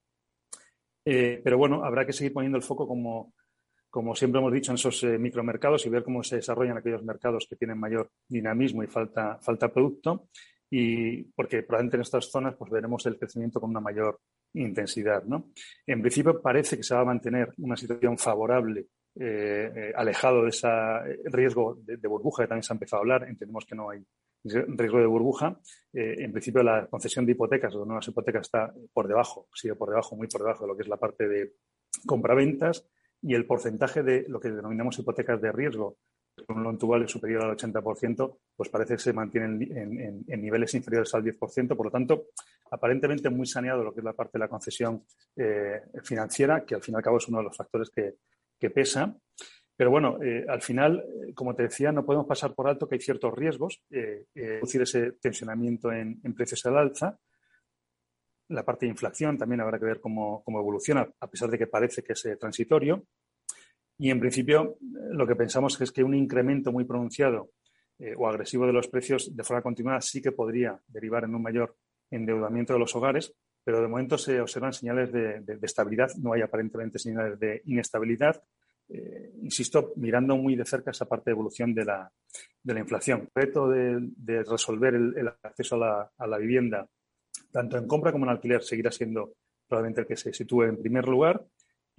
[1.03, 3.33] pero bueno, habrá que seguir poniendo el foco como,
[3.97, 7.55] como siempre hemos dicho en esos micromercados y ver cómo se desarrollan aquellos mercados que
[7.55, 10.27] tienen mayor dinamismo y falta, falta producto.
[10.69, 14.19] Y porque probablemente en estas zonas pues veremos el crecimiento con una mayor
[14.53, 15.23] intensidad.
[15.23, 15.49] ¿no?
[15.87, 18.85] En principio parece que se va a mantener una situación favorable,
[19.15, 20.67] eh, eh, alejado de ese
[21.31, 23.23] riesgo de, burbuja que también se ha empezado a hablar.
[23.27, 24.05] Entendemos que no hay
[24.43, 25.59] riesgo de burbuja.
[25.91, 29.73] Eh, en principio la concesión de hipotecas o de nuevas hipotecas está por debajo, sigue
[29.73, 31.53] por debajo, muy por debajo de lo que es la parte de
[32.05, 32.87] compraventas
[33.21, 35.97] y el porcentaje de lo que denominamos hipotecas de riesgo
[36.49, 41.23] un loan es superior al 80%, pues parece que se mantienen en, niveles inferiores al
[41.23, 41.75] 10%.
[41.75, 42.27] Por lo tanto,
[42.71, 45.03] aparentemente muy saneado lo que es la parte de la concesión
[45.35, 48.15] eh, financiera, que al fin y al cabo es uno de los factores que,
[48.69, 49.15] pesa.
[49.75, 52.95] Pero bueno, eh, al final, eh, como te decía, no podemos pasar por alto que
[52.95, 53.81] hay ciertos riesgos,
[54.33, 57.17] producir ese tensionamiento en, precios al alza.
[58.49, 61.67] La parte de inflación también habrá que ver cómo, cómo evoluciona, a pesar de que
[61.67, 63.03] parece que es transitorio.
[63.97, 64.77] Y en principio,
[65.11, 67.49] lo que pensamos es que un incremento muy pronunciado
[67.99, 71.41] eh, o agresivo de los precios de forma continuada sí que podría derivar en un
[71.41, 71.75] mayor
[72.11, 73.33] endeudamiento de los hogares,
[73.63, 78.41] pero de momento se observan señales de, estabilidad, no hay aparentemente señales de inestabilidad.
[78.89, 82.09] Eh, insisto, mirando muy de cerca esa parte de evolución de la,
[82.63, 83.27] inflación.
[83.35, 86.87] El reto de, resolver el, acceso a la, a la vivienda,
[87.51, 89.33] tanto en compra como en alquiler, seguirá siendo
[89.67, 91.43] probablemente el que se sitúe en primer lugar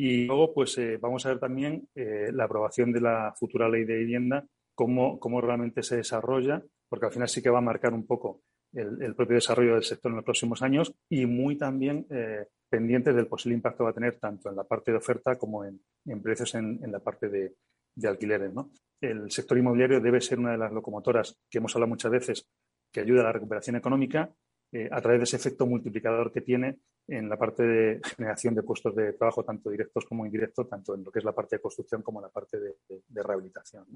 [0.00, 3.84] y luego, pues eh, vamos a ver también eh, la aprobación de la futura ley
[3.84, 7.92] de vivienda, cómo, cómo, realmente se desarrolla, porque al final sí que va a marcar
[7.92, 8.42] un poco
[8.72, 13.26] el, propio desarrollo del sector en los próximos años y muy también eh, pendiente del
[13.26, 15.80] posible impacto que va a tener tanto en la parte de oferta como en,
[16.22, 17.56] precios en, la parte de,
[17.96, 18.54] de alquileres.
[18.54, 18.70] ¿no?
[19.00, 22.46] El sector inmobiliario debe ser una de las locomotoras que hemos hablado muchas veces
[22.92, 24.30] que ayuda a la recuperación económica
[24.72, 28.62] eh, a través de ese efecto multiplicador que tiene en la parte de generación de
[28.62, 31.62] puestos de trabajo, tanto directos como indirectos, tanto en lo que es la parte de
[31.62, 33.86] construcción como en la parte de, rehabilitación.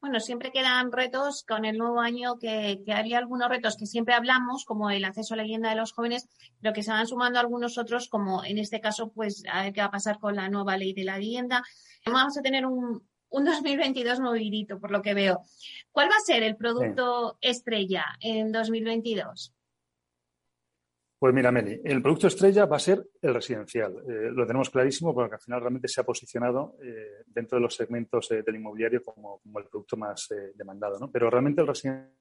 [0.00, 4.14] Bueno, siempre quedan retos con el nuevo año que, que, había algunos retos que siempre
[4.14, 6.28] hablamos, como el acceso a la vivienda de los jóvenes,
[6.60, 9.80] pero que se van sumando algunos otros, como en este caso, pues a ver qué
[9.80, 11.62] va a pasar con la nueva ley de la vivienda.
[12.06, 15.40] Vamos a tener un, un 2022 movidito, por lo que veo.
[15.90, 19.52] ¿Cuál va a ser el producto estrella en 2022?
[21.22, 23.92] Pues mira, Meli, el producto estrella va a ser el residencial.
[24.08, 27.76] Eh, lo tenemos clarísimo porque al final realmente se ha posicionado eh, dentro de los
[27.76, 30.98] segmentos eh, del inmobiliario como, el producto más demandado.
[30.98, 31.12] ¿no?
[31.12, 32.12] Pero realmente el residencial,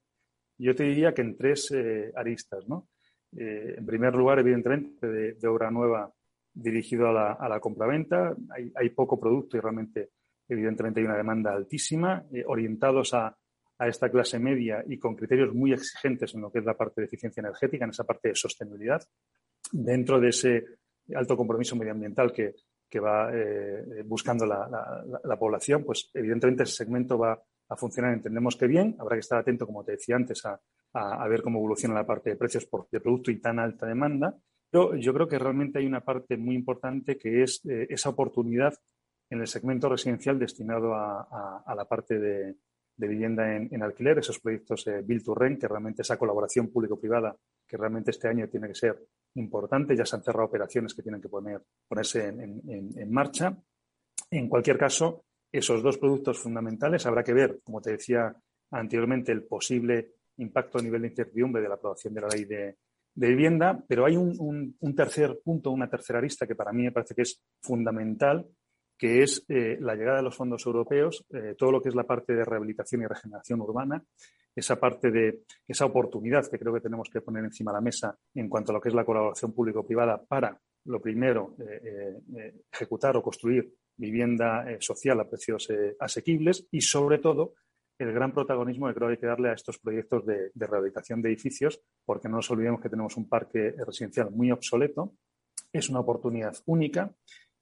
[0.56, 1.74] yo te diría que en tres
[2.16, 2.68] aristas.
[2.68, 2.89] ¿no?
[3.32, 6.14] en primer lugar, evidentemente, de, obra nueva
[6.54, 8.36] dirigido a la, a la compraventa.
[8.52, 10.12] Hay, hay, poco producto y realmente,
[10.47, 13.36] evidentemente, hay una demanda altísima, orientados a
[13.82, 17.01] a esta clase media y con criterios muy exigentes en lo que es la parte
[17.01, 19.01] de eficiencia energética, en esa parte de sostenibilidad,
[19.71, 20.65] dentro de ese
[21.15, 22.53] alto compromiso medioambiental que,
[22.99, 28.95] va eh, buscando la, población, pues evidentemente ese segmento va a funcionar, entendemos que bien,
[28.99, 32.36] habrá que estar atento, como te decía antes, a, ver cómo evoluciona la parte de
[32.36, 34.38] precios por, de producto y tan alta demanda,
[34.71, 38.75] yo creo que realmente hay una parte muy importante que es eh, esa oportunidad
[39.32, 42.55] en el segmento residencial destinado a, la parte de,
[43.08, 47.36] vivienda en, alquiler, esos proyectos eh, Build to Rent, que realmente esa colaboración público-privada,
[47.68, 48.99] que realmente este año tiene que ser
[49.36, 53.56] importante, ya se han cerrado operaciones que tienen que poner, ponerse en marcha.
[54.30, 58.34] En cualquier caso, esos dos productos fundamentales habrá que ver, como te decía
[58.72, 62.78] anteriormente, el posible impacto a nivel de incertidumbre de la aprobación de la ley de,
[63.14, 67.24] vivienda, pero hay un, tercer punto, una tercera arista que para mí me parece que
[67.24, 68.47] es fundamental,
[69.02, 72.04] que es eh, la llegada de los fondos europeos, eh, todo lo que es la
[72.04, 74.06] parte de rehabilitación y regeneración urbana,
[74.56, 78.16] esa parte de esa oportunidad que creo que tenemos que poner encima de la mesa
[78.36, 83.24] en cuanto a lo que es la colaboración público-privada para, lo primero, eh, ejecutar o
[83.24, 85.68] construir vivienda social a precios
[85.99, 87.56] asequibles y, sobre todo,
[87.97, 91.30] el gran protagonismo que creo que hay que darle a estos proyectos de, rehabilitación de
[91.30, 95.16] edificios, porque no nos olvidemos que tenemos un parque residencial muy obsoleto.
[95.74, 97.16] Es una oportunidad única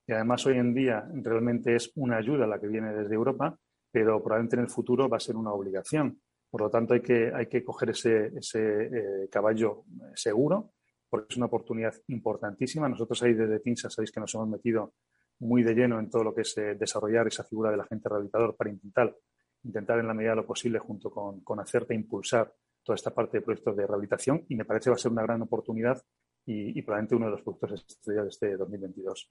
[0.10, 3.56] y además hoy en día realmente es una ayuda la que viene desde Europa,
[3.92, 6.20] pero probablemente en el futuro va a ser una obligación.
[6.50, 9.84] Por lo tanto, hay que, hay que coger ese, ese eh, caballo
[10.16, 10.72] seguro,
[11.08, 12.90] porque es una oportunidad importantísima.
[12.90, 14.96] Nosotros ahí desde TINSA sabéis que nos hemos metido
[15.42, 18.56] muy de lleno en todo lo que es eh, desarrollar esa figura del agente rehabilitador
[18.56, 19.16] para intentar
[19.64, 22.52] intentar en la medida de lo posible, junto con, con Acerta, impulsar
[22.82, 25.22] toda esta parte de proyectos de rehabilitación y me parece que va a ser una
[25.22, 26.02] gran oportunidad
[26.46, 29.30] y, probablemente uno de los productos estrella de este 2022.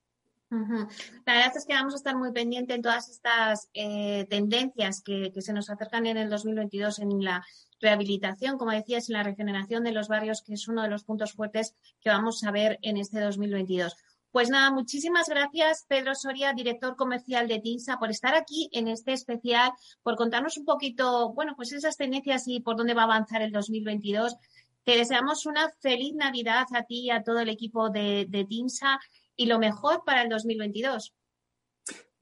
[0.50, 5.30] La verdad es que vamos a estar muy pendientes en todas estas eh, tendencias que,
[5.40, 7.44] se nos acercan en el 2022 en la
[7.80, 11.32] rehabilitación, como decías, en la regeneración de los barrios, que es uno de los puntos
[11.32, 13.94] fuertes que vamos a ver en este 2022.
[14.30, 19.12] Pues nada, muchísimas gracias, Pedro Soria, director comercial de TINSA, por estar aquí en este
[19.12, 19.72] especial,
[20.02, 23.52] por contarnos un poquito, bueno, pues esas tendencias y por dónde va a avanzar el
[23.52, 24.36] 2022.
[24.84, 28.98] Te deseamos una feliz Navidad a ti y a todo el equipo de, TINSA
[29.38, 31.14] y lo mejor para el 2022.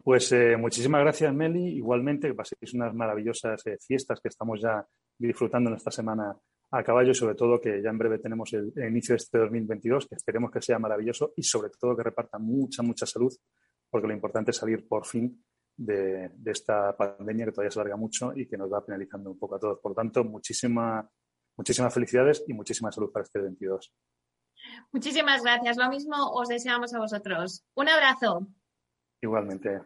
[0.05, 1.79] Pues eh, muchísimas gracias, Meli.
[1.79, 4.87] Igualmente, que paséis unas maravillosas eh, fiestas que estamos ya
[5.19, 6.37] disfrutando en esta semana
[6.71, 10.07] a caballo y sobre todo que ya en breve tenemos el, inicio de este 2022,
[10.07, 13.33] que esperemos que sea maravilloso y sobre todo que reparta mucha, mucha salud,
[13.91, 15.43] porque lo importante es salir por fin
[15.77, 19.57] de, esta pandemia que todavía se larga mucho y que nos va penalizando un poco
[19.57, 19.81] a todos.
[19.81, 21.09] Por tanto, muchísima,
[21.57, 23.93] muchísimas felicidades y muchísima salud para este 22.
[24.93, 25.77] Muchísimas gracias.
[25.77, 27.65] Lo mismo os deseamos a vosotros.
[27.75, 28.47] Un abrazo.
[29.21, 29.83] Igualmente.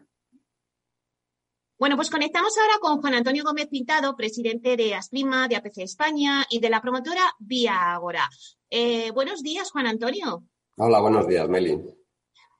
[1.77, 6.45] Bueno, pues conectamos ahora con Juan Antonio Gómez Pintado, presidente de Asprima, de APC España
[6.49, 8.29] y de la promotora Vía Agora.
[8.69, 10.43] Eh, buenos días, Juan Antonio.
[10.77, 11.81] Hola, buenos días, Meli.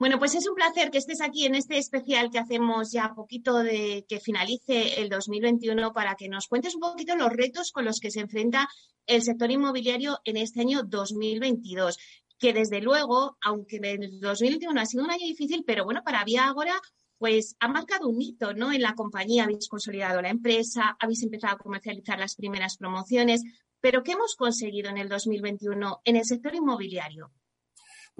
[0.02, 3.60] Bueno, pues es un placer que estés aquí en este especial que hacemos ya poquito
[3.60, 8.00] de que finalice el 2021 para que nos cuentes un poquito los retos con los
[8.00, 8.68] que se enfrenta
[9.06, 12.00] el sector inmobiliario en este año 2022
[12.40, 16.48] que desde luego, aunque el 2021 ha sido un año difícil, pero bueno, para Vía
[16.48, 16.82] Agora
[17.20, 18.72] pues ha marcado un hito, ¿no?
[18.72, 23.44] En la compañía habéis consolidado la empresa, habéis empezado a comercializar las primeras promociones,
[23.80, 27.32] pero ¿qué hemos conseguido en el 2021 en el sector inmobiliario?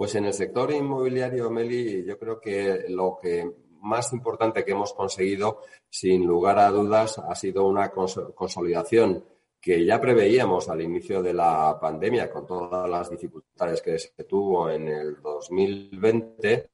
[0.02, 3.48] Pues en el sector inmobiliario, Meli, yo creo que lo que
[3.82, 9.24] más importante que hemos conseguido, sin lugar a dudas, ha sido una consolidación
[9.60, 14.68] que ya preveíamos al inicio de la pandemia, con todas las dificultades que se tuvo
[14.68, 16.70] en el 2020,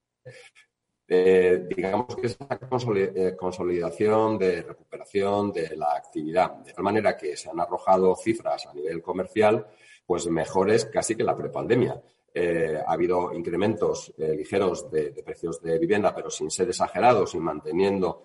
[1.07, 7.37] eh, digamos que esa eh, consolidación de recuperación de la actividad, de tal manera que
[7.37, 9.67] se han arrojado cifras a nivel comercial,
[10.07, 12.03] pues mejores casi que la prepandemia.
[12.35, 18.23] Eh, ha habido incrementos ligeros de, precios de vivienda, pero sin ser exagerados y manteniendo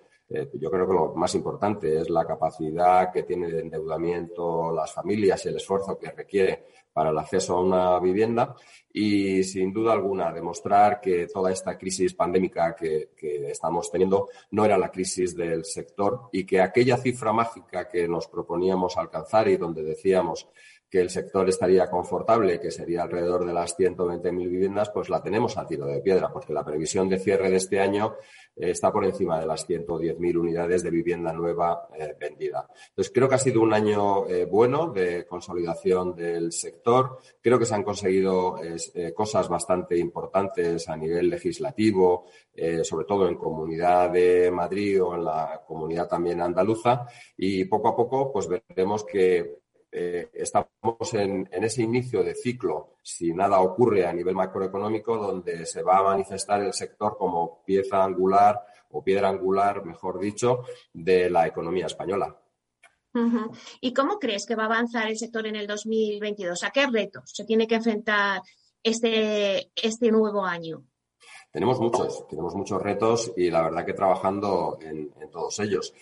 [0.54, 5.46] yo creo que lo más importante es la capacidad que tiene de endeudamiento las familias
[5.46, 8.56] y el esfuerzo que requiere para el acceso a una vivienda.
[8.92, 13.10] Y, sin duda alguna, demostrar que toda esta crisis pandémica que,
[13.50, 18.28] estamos teniendo no era la crisis del sector y que aquella cifra mágica que nos
[18.28, 20.48] proponíamos alcanzar y donde decíamos
[20.94, 25.58] que el sector estaría confortable, que sería alrededor de las 120.000 viviendas, pues la tenemos
[25.58, 28.14] a tiro de piedra, porque la previsión de cierre de este año
[28.56, 32.68] eh, está por encima de las 110.000 unidades de vivienda nueva eh, vendida.
[32.90, 37.18] Entonces, creo que ha sido un año eh, bueno de consolidación del sector.
[37.42, 38.60] Creo que se han conseguido
[39.16, 42.28] cosas bastante importantes a nivel legislativo,
[42.84, 47.08] sobre todo en Comunidad de Madrid o en la comunidad también andaluza.
[47.36, 49.63] Y poco a poco, pues veremos que
[49.96, 55.84] eh, estamos en, ese inicio de ciclo, si nada ocurre a nivel macroeconómico, donde se
[55.84, 61.46] va a manifestar el sector como pieza angular o piedra angular, mejor dicho, de la
[61.46, 62.36] economía española.
[63.80, 66.64] ¿Y cómo crees que va a avanzar el sector en el 2022?
[66.64, 68.42] ¿A qué retos se tiene que enfrentar
[68.82, 70.84] este, este nuevo año?
[71.54, 75.94] Tenemos muchos, tenemos muchos retos y la verdad que trabajando en, todos ellos.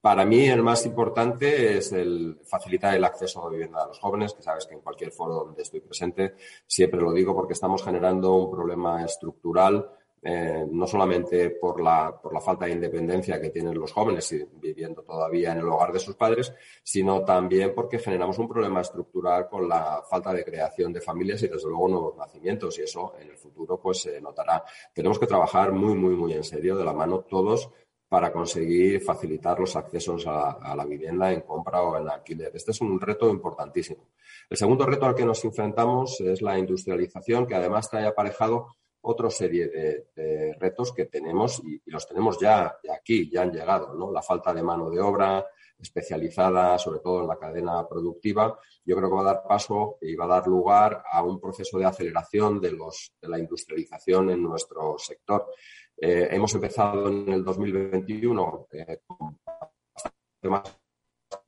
[0.00, 3.98] Para mí el más importante es el facilitar el acceso a la vivienda a los
[3.98, 6.34] jóvenes, que sabes que en cualquier foro donde estoy presente
[6.66, 9.90] siempre lo digo porque estamos generando un problema estructural
[10.20, 15.02] eh, no solamente por la, por la falta de independencia que tienen los jóvenes viviendo
[15.02, 19.68] todavía en el hogar de sus padres, sino también porque generamos un problema estructural con
[19.68, 23.36] la falta de creación de familias y desde luego nuevos nacimientos y eso en el
[23.36, 24.64] futuro pues se notará.
[24.92, 27.70] Tenemos que trabajar muy, muy, muy en serio de la mano todos
[28.08, 32.50] para conseguir facilitar los accesos a, la vivienda en compra o en alquiler.
[32.54, 34.08] Este es un reto importantísimo.
[34.48, 39.30] El segundo reto al que nos enfrentamos es la industrialización, que además trae aparejado otra
[39.30, 44.10] serie de, retos que tenemos y, los tenemos ya, aquí, ya han llegado, ¿no?
[44.10, 45.44] La falta de mano de obra
[45.78, 50.16] especializada, sobre todo en la cadena productiva, yo creo que va a dar paso y
[50.16, 54.42] va a dar lugar a un proceso de aceleración de, los, de la industrialización en
[54.42, 55.46] nuestro sector.
[56.00, 59.36] Eh, hemos empezado en el 2021 eh, con
[59.92, 60.78] bastante más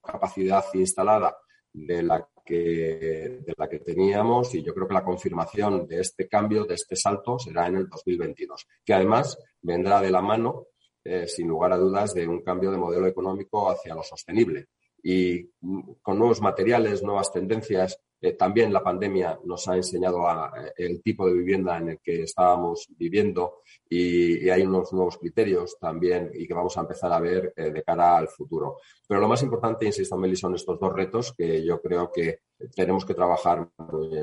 [0.03, 1.37] capacidad instalada
[1.73, 6.29] de la que, de la que teníamos y yo creo que la confirmación de este
[6.29, 10.67] cambio, de este salto, será en el 2022, que además vendrá de la mano,
[11.05, 14.67] eh, sin lugar a dudas, de un cambio de modelo económico hacia lo sostenible.
[15.03, 20.73] Y mm, con nuevos materiales, nuevas tendencias, eh, también la pandemia nos ha enseñado eh,
[20.77, 26.31] el tipo de vivienda en el que estábamos viviendo y, hay unos nuevos criterios también
[26.35, 28.77] y que vamos a empezar a ver eh, de cara al futuro.
[29.09, 32.41] Pero lo más importante, insisto, Meli, son estos dos retos que yo creo que
[32.75, 34.19] tenemos que trabajar en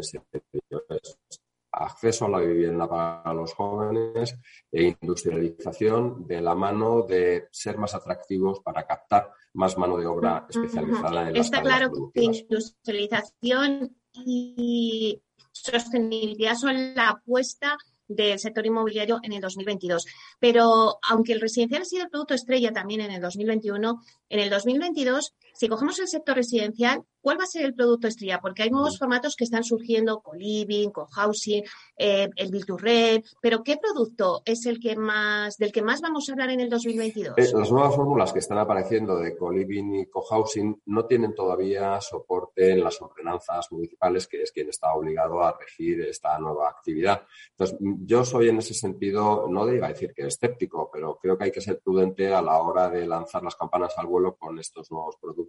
[1.72, 4.38] acceso a la vivienda para los jóvenes
[4.72, 10.46] e industrialización de la mano de ser más atractivos para captar más mano de obra
[10.50, 19.20] especializada en las Está claro que industrialización y sostenibilidad son la apuesta del sector inmobiliario
[19.24, 20.06] en el 2022.
[20.40, 24.50] Pero aunque el residencial ha sido el producto estrella también en el 2021, en el
[24.50, 28.40] 2022, si cogemos el sector residencial, ¿cuál va a ser el producto estrella?
[28.40, 31.64] Porque hay nuevos formatos que están surgiendo, co-living, co-housing,
[31.98, 36.00] eh, el build to rent, pero ¿qué producto es el que más, del que más
[36.00, 37.34] vamos a hablar en el 2022?
[37.38, 42.72] Eh, las nuevas fórmulas que están apareciendo de co-living y co-housing no tienen todavía soporte
[42.72, 47.24] en las ordenanzas municipales, que es quien está obligado a regir esta nueva actividad.
[47.52, 51.46] Entonces, yo soy en ese sentido, no iba a decir que escéptico, pero creo que
[51.46, 54.92] hay que ser prudente a la hora de lanzar las campanas al vuelo con estos
[54.92, 55.47] nuevos productos,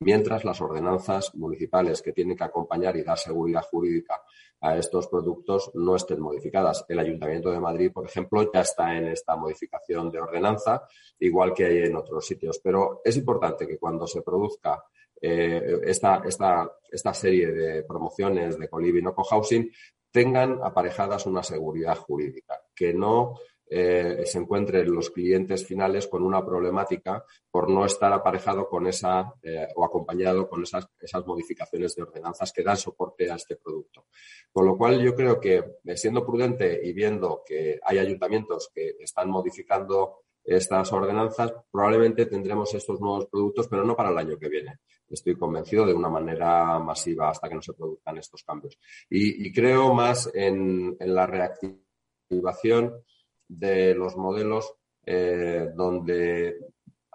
[0.00, 4.22] mientras las ordenanzas municipales que tienen que acompañar y dar seguridad jurídica
[4.60, 6.84] a estos productos no estén modificadas.
[6.88, 10.82] El Ayuntamiento de Madrid, por ejemplo, ya está en esta modificación de ordenanza,
[11.18, 12.58] igual que hay en otros sitios.
[12.62, 14.82] Pero es importante que cuando se produzca
[15.20, 19.68] eh, esta, esta, esta, serie de promociones de coliving o cohousing
[20.10, 23.34] tengan aparejadas una seguridad jurídica, que no
[23.70, 29.34] eh, se encuentren los clientes finales con una problemática por no estar aparejado con esa
[29.42, 34.06] eh, o acompañado con esas, esas modificaciones de ordenanzas que dan soporte a este producto.
[34.50, 38.96] Con lo cual, yo creo que eh, siendo prudente y viendo que hay ayuntamientos que
[39.00, 44.48] están modificando estas ordenanzas, probablemente tendremos estos nuevos productos, pero no para el año que
[44.48, 44.78] viene.
[45.06, 48.78] Estoy convencido de una manera masiva hasta que no se produzcan estos cambios.
[49.10, 53.04] Y, creo más en la reactivación
[53.48, 54.74] de los modelos
[55.04, 56.58] eh, donde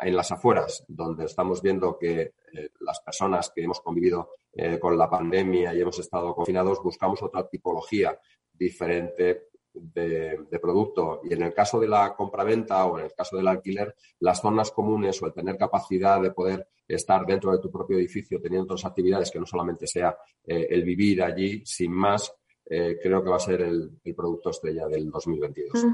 [0.01, 4.97] en las afueras, donde estamos viendo que eh, las personas que hemos convivido eh, con
[4.97, 8.19] la pandemia y hemos estado confinados buscamos otra tipología
[8.51, 11.21] diferente de, de, producto.
[11.23, 14.71] Y en el caso de la compraventa o en el caso del alquiler, las zonas
[14.71, 18.86] comunes o el tener capacidad de poder estar dentro de tu propio edificio teniendo otras
[18.86, 22.34] actividades que no solamente sea el vivir allí sin más,
[22.66, 25.86] eh, creo que va a ser el, producto estrella del 2022.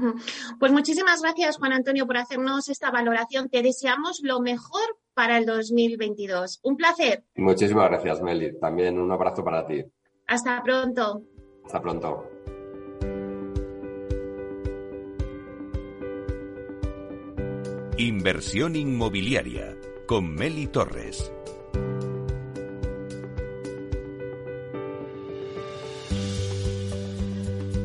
[0.58, 3.48] Pues muchísimas gracias, Juan Antonio, por hacernos esta valoración.
[3.48, 6.60] Te deseamos lo mejor para el 2022.
[6.62, 7.24] Un placer.
[7.36, 8.58] Muchísimas gracias, Meli.
[8.58, 9.84] También un abrazo para ti.
[10.26, 11.22] Hasta pronto.
[11.64, 12.24] Hasta pronto.
[17.98, 21.32] Inversión inmobiliaria con Meli Torres.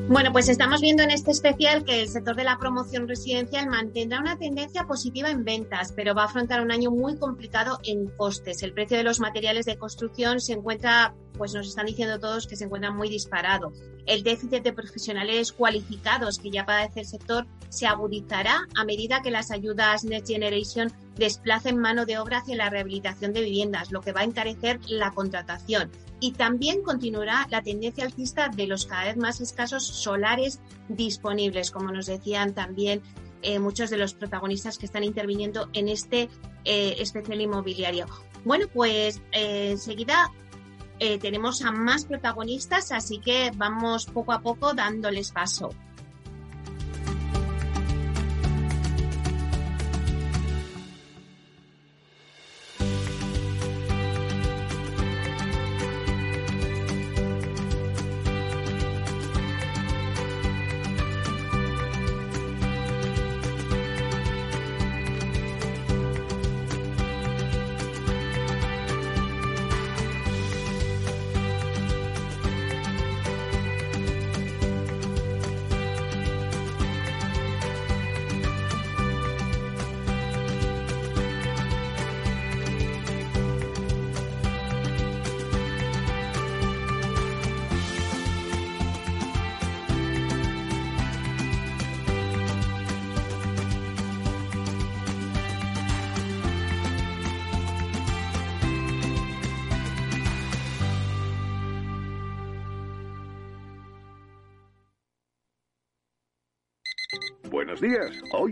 [0.07, 4.19] Bueno, pues estamos viendo en este especial que el sector de la promoción residencial mantendrá
[4.19, 8.61] una tendencia positiva en ventas, pero va a afrontar un año muy complicado en costes.
[8.61, 12.55] El precio de los materiales de construcción se encuentra pues nos están diciendo todos que
[12.55, 13.73] se encuentra muy disparado.
[14.05, 19.31] El déficit de profesionales cualificados que ya padece el sector se agudizará a medida que
[19.31, 24.11] las ayudas Next Generation desplacen mano de obra hacia la rehabilitación de viviendas, lo que
[24.11, 25.91] va a encarecer la contratación.
[26.19, 31.91] Y también continuará la tendencia alcista de los cada vez más escasos solares disponibles, como
[31.91, 33.01] nos decían también
[33.41, 36.29] eh, muchos de los protagonistas que están interviniendo en este
[36.63, 38.07] eh, especial inmobiliario.
[38.43, 40.31] Bueno, pues eh, enseguida
[41.19, 45.69] tenemos a más protagonistas, así que vamos poco a poco dándoles paso.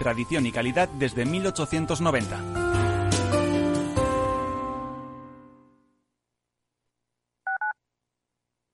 [0.00, 2.40] tradición y calidad desde 1890.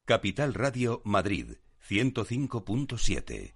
[0.04, 1.56] Capital Radio Madrid
[1.88, 3.55] 105.7